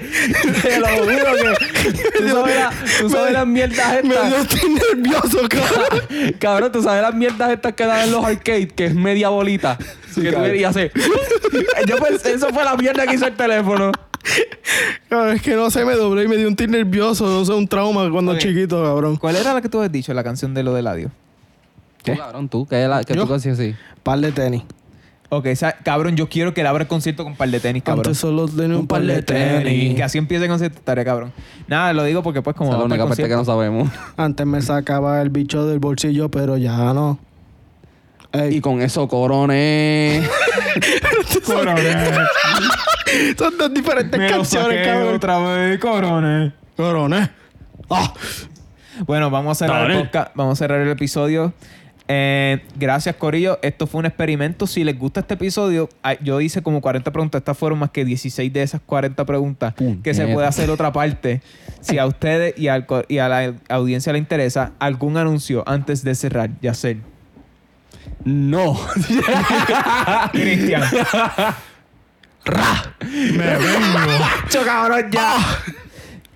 Te 0.62 0.80
lo 0.80 0.86
juro 0.88 1.06
que 1.36 1.92
tú 2.18 2.28
sabes, 2.28 2.56
la- 2.56 2.72
tú 3.00 3.10
sabes 3.10 3.32
las 3.32 3.46
mierdas 3.46 4.02
Me 4.04 4.14
dio 4.14 4.22
estas. 4.24 4.54
estoy 4.54 4.70
nervioso, 4.70 5.38
cabrón. 5.48 6.34
Cabrón, 6.38 6.72
tú 6.72 6.82
sabes 6.82 7.02
las 7.02 7.14
mierdas 7.14 7.50
estas 7.50 7.72
que 7.74 7.84
dan 7.84 8.04
en 8.04 8.12
los 8.12 8.24
arcades, 8.24 8.72
que 8.72 8.86
es 8.86 8.94
media 8.94 9.28
bolita. 9.28 9.76
que 10.14 10.32
tú 10.32 10.44
y 10.46 10.64
hace. 10.64 10.90
Yo 11.86 11.96
pensé, 11.98 12.32
eso 12.34 12.48
fue 12.48 12.64
la 12.64 12.74
mierda 12.76 13.06
que 13.06 13.14
hizo 13.16 13.26
el 13.26 13.34
teléfono. 13.36 13.92
Cabrón, 15.08 15.30
es 15.36 15.42
que 15.42 15.54
no 15.54 15.70
sé, 15.70 15.84
me 15.84 15.94
doblé 15.94 16.24
y 16.24 16.28
me 16.28 16.36
dio 16.36 16.48
un 16.48 16.56
tic 16.56 16.68
nervioso. 16.68 17.26
No 17.26 17.44
sé, 17.44 17.52
un 17.52 17.68
trauma 17.68 18.08
cuando 18.10 18.32
Ok. 18.32 18.38
chiquito, 18.38 18.82
cabrón. 18.82 19.16
¿Cuál 19.16 19.36
era 19.36 19.54
la 19.54 19.60
que 19.62 19.68
tú 19.68 19.78
habías 19.78 19.92
dicho, 19.92 20.12
la 20.14 20.24
canción 20.24 20.54
de 20.54 20.62
lo 20.62 20.74
de 20.74 20.82
Ladio? 20.82 21.10
Tú, 22.04 22.16
cabrón, 22.16 22.48
tú, 22.48 22.66
que, 22.66 22.86
la, 22.86 23.02
que 23.04 23.14
tú 23.14 23.26
consigues 23.26 23.58
así. 23.58 23.74
Par 24.02 24.18
de 24.20 24.30
tenis. 24.32 24.62
Ok, 25.28 25.46
esa- 25.46 25.72
cabrón, 25.72 26.14
yo 26.16 26.28
quiero 26.28 26.54
que 26.54 26.60
él 26.60 26.68
abra 26.68 26.82
el 26.82 26.88
concierto 26.88 27.24
con 27.24 27.32
un 27.32 27.36
par 27.36 27.48
de 27.48 27.58
tenis, 27.58 27.82
cabrón. 27.82 28.06
Antes 28.06 28.18
solo 28.18 28.46
tenía 28.46 28.76
un 28.78 28.86
par 28.86 29.02
de 29.02 29.22
tenis. 29.22 29.96
Que 29.96 30.02
así 30.04 30.18
empiece 30.18 30.44
el 30.44 30.50
concierto, 30.50 30.78
estaría 30.78 31.04
cabrón. 31.04 31.32
Nada, 31.66 31.92
lo 31.92 32.04
digo 32.04 32.22
porque 32.22 32.42
pues 32.42 32.54
como 32.54 32.70
Esa 32.70 32.76
es 32.76 32.80
la 32.80 32.84
única 32.94 33.06
parte 33.08 33.24
que 33.28 33.34
no 33.34 33.44
sabemos. 33.44 33.90
Antes 34.16 34.46
me 34.46 34.62
sacaba 34.62 35.20
el 35.20 35.30
bicho 35.30 35.66
del 35.66 35.80
bolsillo, 35.80 36.30
pero 36.30 36.56
ya 36.56 36.76
no. 36.94 37.18
Ey, 38.32 38.56
Y 38.56 38.60
con 38.60 38.80
eso, 38.82 39.08
corones. 39.08 40.28
Coroné. 41.44 41.94
Son 43.38 43.56
dos 43.58 43.72
diferentes 43.74 44.18
Me 44.18 44.28
canciones, 44.28 44.86
cabrón. 44.86 45.14
otra 45.16 45.38
vez, 45.38 45.78
coroné. 45.78 46.52
Coroné. 46.76 47.30
Ah, 47.90 48.12
Bueno, 49.06 49.30
vamos 49.30 49.60
a 49.60 49.66
cerrar 49.66 49.82
Dale. 49.82 49.94
el 49.94 50.02
podcast. 50.04 50.30
Vamos 50.34 50.52
a 50.54 50.56
cerrar 50.56 50.80
el 50.80 50.88
episodio. 50.88 51.52
Eh, 52.08 52.62
gracias, 52.76 53.16
Corillo. 53.16 53.58
Esto 53.62 53.86
fue 53.88 53.98
un 53.98 54.06
experimento. 54.06 54.66
Si 54.68 54.84
les 54.84 54.96
gusta 54.98 55.20
este 55.20 55.34
episodio, 55.34 55.88
ah, 56.04 56.14
yo 56.20 56.40
hice 56.40 56.62
como 56.62 56.80
40 56.80 57.10
preguntas. 57.12 57.40
Estas 57.40 57.58
fueron 57.58 57.78
más 57.80 57.90
que 57.90 58.04
16 58.04 58.52
de 58.52 58.62
esas 58.62 58.80
40 58.86 59.24
preguntas. 59.24 59.74
Que 60.02 60.14
se 60.14 60.26
puede 60.28 60.46
hacer 60.46 60.70
otra 60.70 60.92
parte. 60.92 61.42
Si 61.80 61.98
a 61.98 62.06
ustedes 62.06 62.54
y, 62.56 62.68
al 62.68 62.86
co- 62.86 63.02
y 63.08 63.18
a 63.18 63.28
la 63.28 63.54
audiencia 63.68 64.12
le 64.12 64.18
interesa, 64.20 64.72
algún 64.78 65.16
anuncio 65.16 65.64
antes 65.66 66.04
de 66.04 66.14
cerrar, 66.14 66.50
Yacel. 66.62 67.02
no. 68.24 68.78
Cristian. 70.32 70.82
Me 73.10 73.56
vengo. 73.56 73.98
¡Cho, 74.48 74.62
cabrón, 74.64 75.10
ya! 75.10 75.36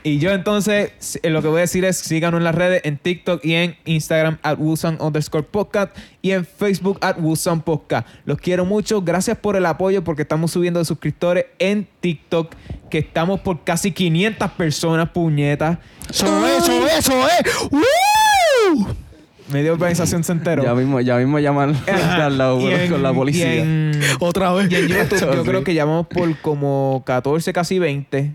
Y 0.03 0.19
yo 0.19 0.31
entonces, 0.31 1.19
eh, 1.23 1.29
lo 1.29 1.43
que 1.43 1.49
voy 1.49 1.59
a 1.59 1.61
decir 1.63 1.85
es, 1.85 1.99
síganos 1.99 2.39
en 2.39 2.45
las 2.45 2.55
redes, 2.55 2.81
en 2.85 2.97
TikTok 2.97 3.45
y 3.45 3.55
en 3.55 3.77
Instagram, 3.85 4.39
at 4.43 4.57
Wusan 4.59 4.97
underscore 4.99 5.45
podcast 5.45 5.95
y 6.23 6.31
en 6.31 6.47
Facebook, 6.47 6.99
at 7.03 7.19
Wusan 7.19 7.61
podcast. 7.61 8.09
Los 8.25 8.39
quiero 8.39 8.65
mucho. 8.65 9.03
Gracias 9.03 9.37
por 9.37 9.57
el 9.57 9.67
apoyo 9.67 10.03
porque 10.03 10.23
estamos 10.23 10.53
subiendo 10.53 10.79
de 10.79 10.87
suscriptores 10.87 11.47
en 11.59 11.87
TikTok, 12.01 12.55
que 12.91 12.99
estamos 12.99 13.41
por 13.41 13.63
casi 13.63 13.93
500 13.93 14.51
personas, 14.53 15.11
puñetas. 15.11 15.79
Eso 16.09 16.47
es, 16.47 16.63
eso 16.63 16.87
es, 16.87 16.99
eso 16.99 17.29
es. 17.29 17.71
¡Woo! 17.71 19.10
Media 19.53 19.73
organización 19.73 20.23
se 20.25 20.33
enteró. 20.33 20.63
Ya 20.63 20.75
mismo, 20.75 21.01
ya 21.01 21.17
mismo 21.17 21.39
llaman 21.39 21.77
al 21.89 22.39
lado 22.39 22.61
Y 22.61 22.73
en- 22.73 22.91
con 22.91 23.03
la 23.03 23.13
policía. 23.13 23.55
y 23.55 23.59
en- 23.61 24.01
Otra 24.21 24.53
vez. 24.53 24.71
Y 24.71 24.75
en 24.77 24.89
YouTube, 24.89 25.21
yo 25.21 25.43
sí. 25.43 25.49
creo 25.49 25.65
que 25.65 25.75
llamamos 25.75 26.07
por 26.07 26.37
como 26.41 27.03
14, 27.07 27.53
casi 27.53 27.79
20. 27.79 28.35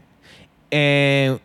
Eh, 0.72 1.38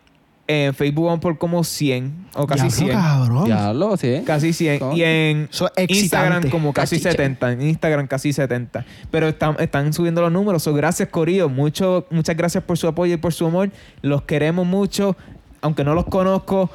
en 0.48 0.74
Facebook 0.74 1.04
vamos 1.06 1.20
por 1.20 1.38
como 1.38 1.62
100 1.62 2.26
o 2.34 2.44
casi 2.44 2.62
Diablo, 2.62 2.76
100. 2.76 2.90
cabrón. 2.90 3.46
Ya 3.46 3.72
lo 3.72 3.96
sé. 3.96 4.22
Casi 4.26 4.52
100. 4.52 4.78
Son- 4.80 4.96
Y 4.96 5.02
en. 5.04 5.48
Instagram 5.86 6.50
como 6.50 6.72
casi 6.72 6.96
Cachiche. 6.96 7.10
70. 7.12 7.52
En 7.52 7.62
Instagram 7.62 8.06
casi 8.08 8.32
70. 8.32 8.84
Pero 9.12 9.28
están, 9.28 9.54
están 9.60 9.92
subiendo 9.92 10.20
los 10.22 10.32
números. 10.32 10.64
So, 10.64 10.74
gracias, 10.74 11.08
Corillo. 11.08 11.48
Mucho, 11.48 12.06
muchas 12.10 12.36
gracias 12.36 12.64
por 12.64 12.76
su 12.78 12.88
apoyo 12.88 13.14
y 13.14 13.16
por 13.18 13.32
su 13.32 13.46
amor. 13.46 13.70
Los 14.02 14.22
queremos 14.22 14.66
mucho. 14.66 15.16
Aunque 15.60 15.84
no 15.84 15.94
los 15.94 16.06
conozco, 16.06 16.68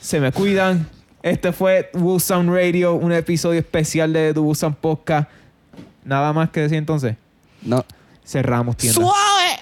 se 0.00 0.20
me 0.20 0.30
cuidan. 0.32 0.86
Este 1.22 1.52
fue 1.52 1.88
Sound 2.18 2.50
Radio, 2.50 2.94
un 2.94 3.12
episodio 3.12 3.60
especial 3.60 4.12
de 4.12 4.34
The 4.34 4.40
Woo 4.40 4.54
Sound 4.54 4.76
Podcast. 4.76 5.28
Nada 6.04 6.32
más 6.32 6.50
que 6.50 6.60
decir 6.60 6.78
entonces. 6.78 7.16
No. 7.62 7.84
Cerramos 8.24 8.76
tienda. 8.76 9.00
¡Suave! 9.00 9.61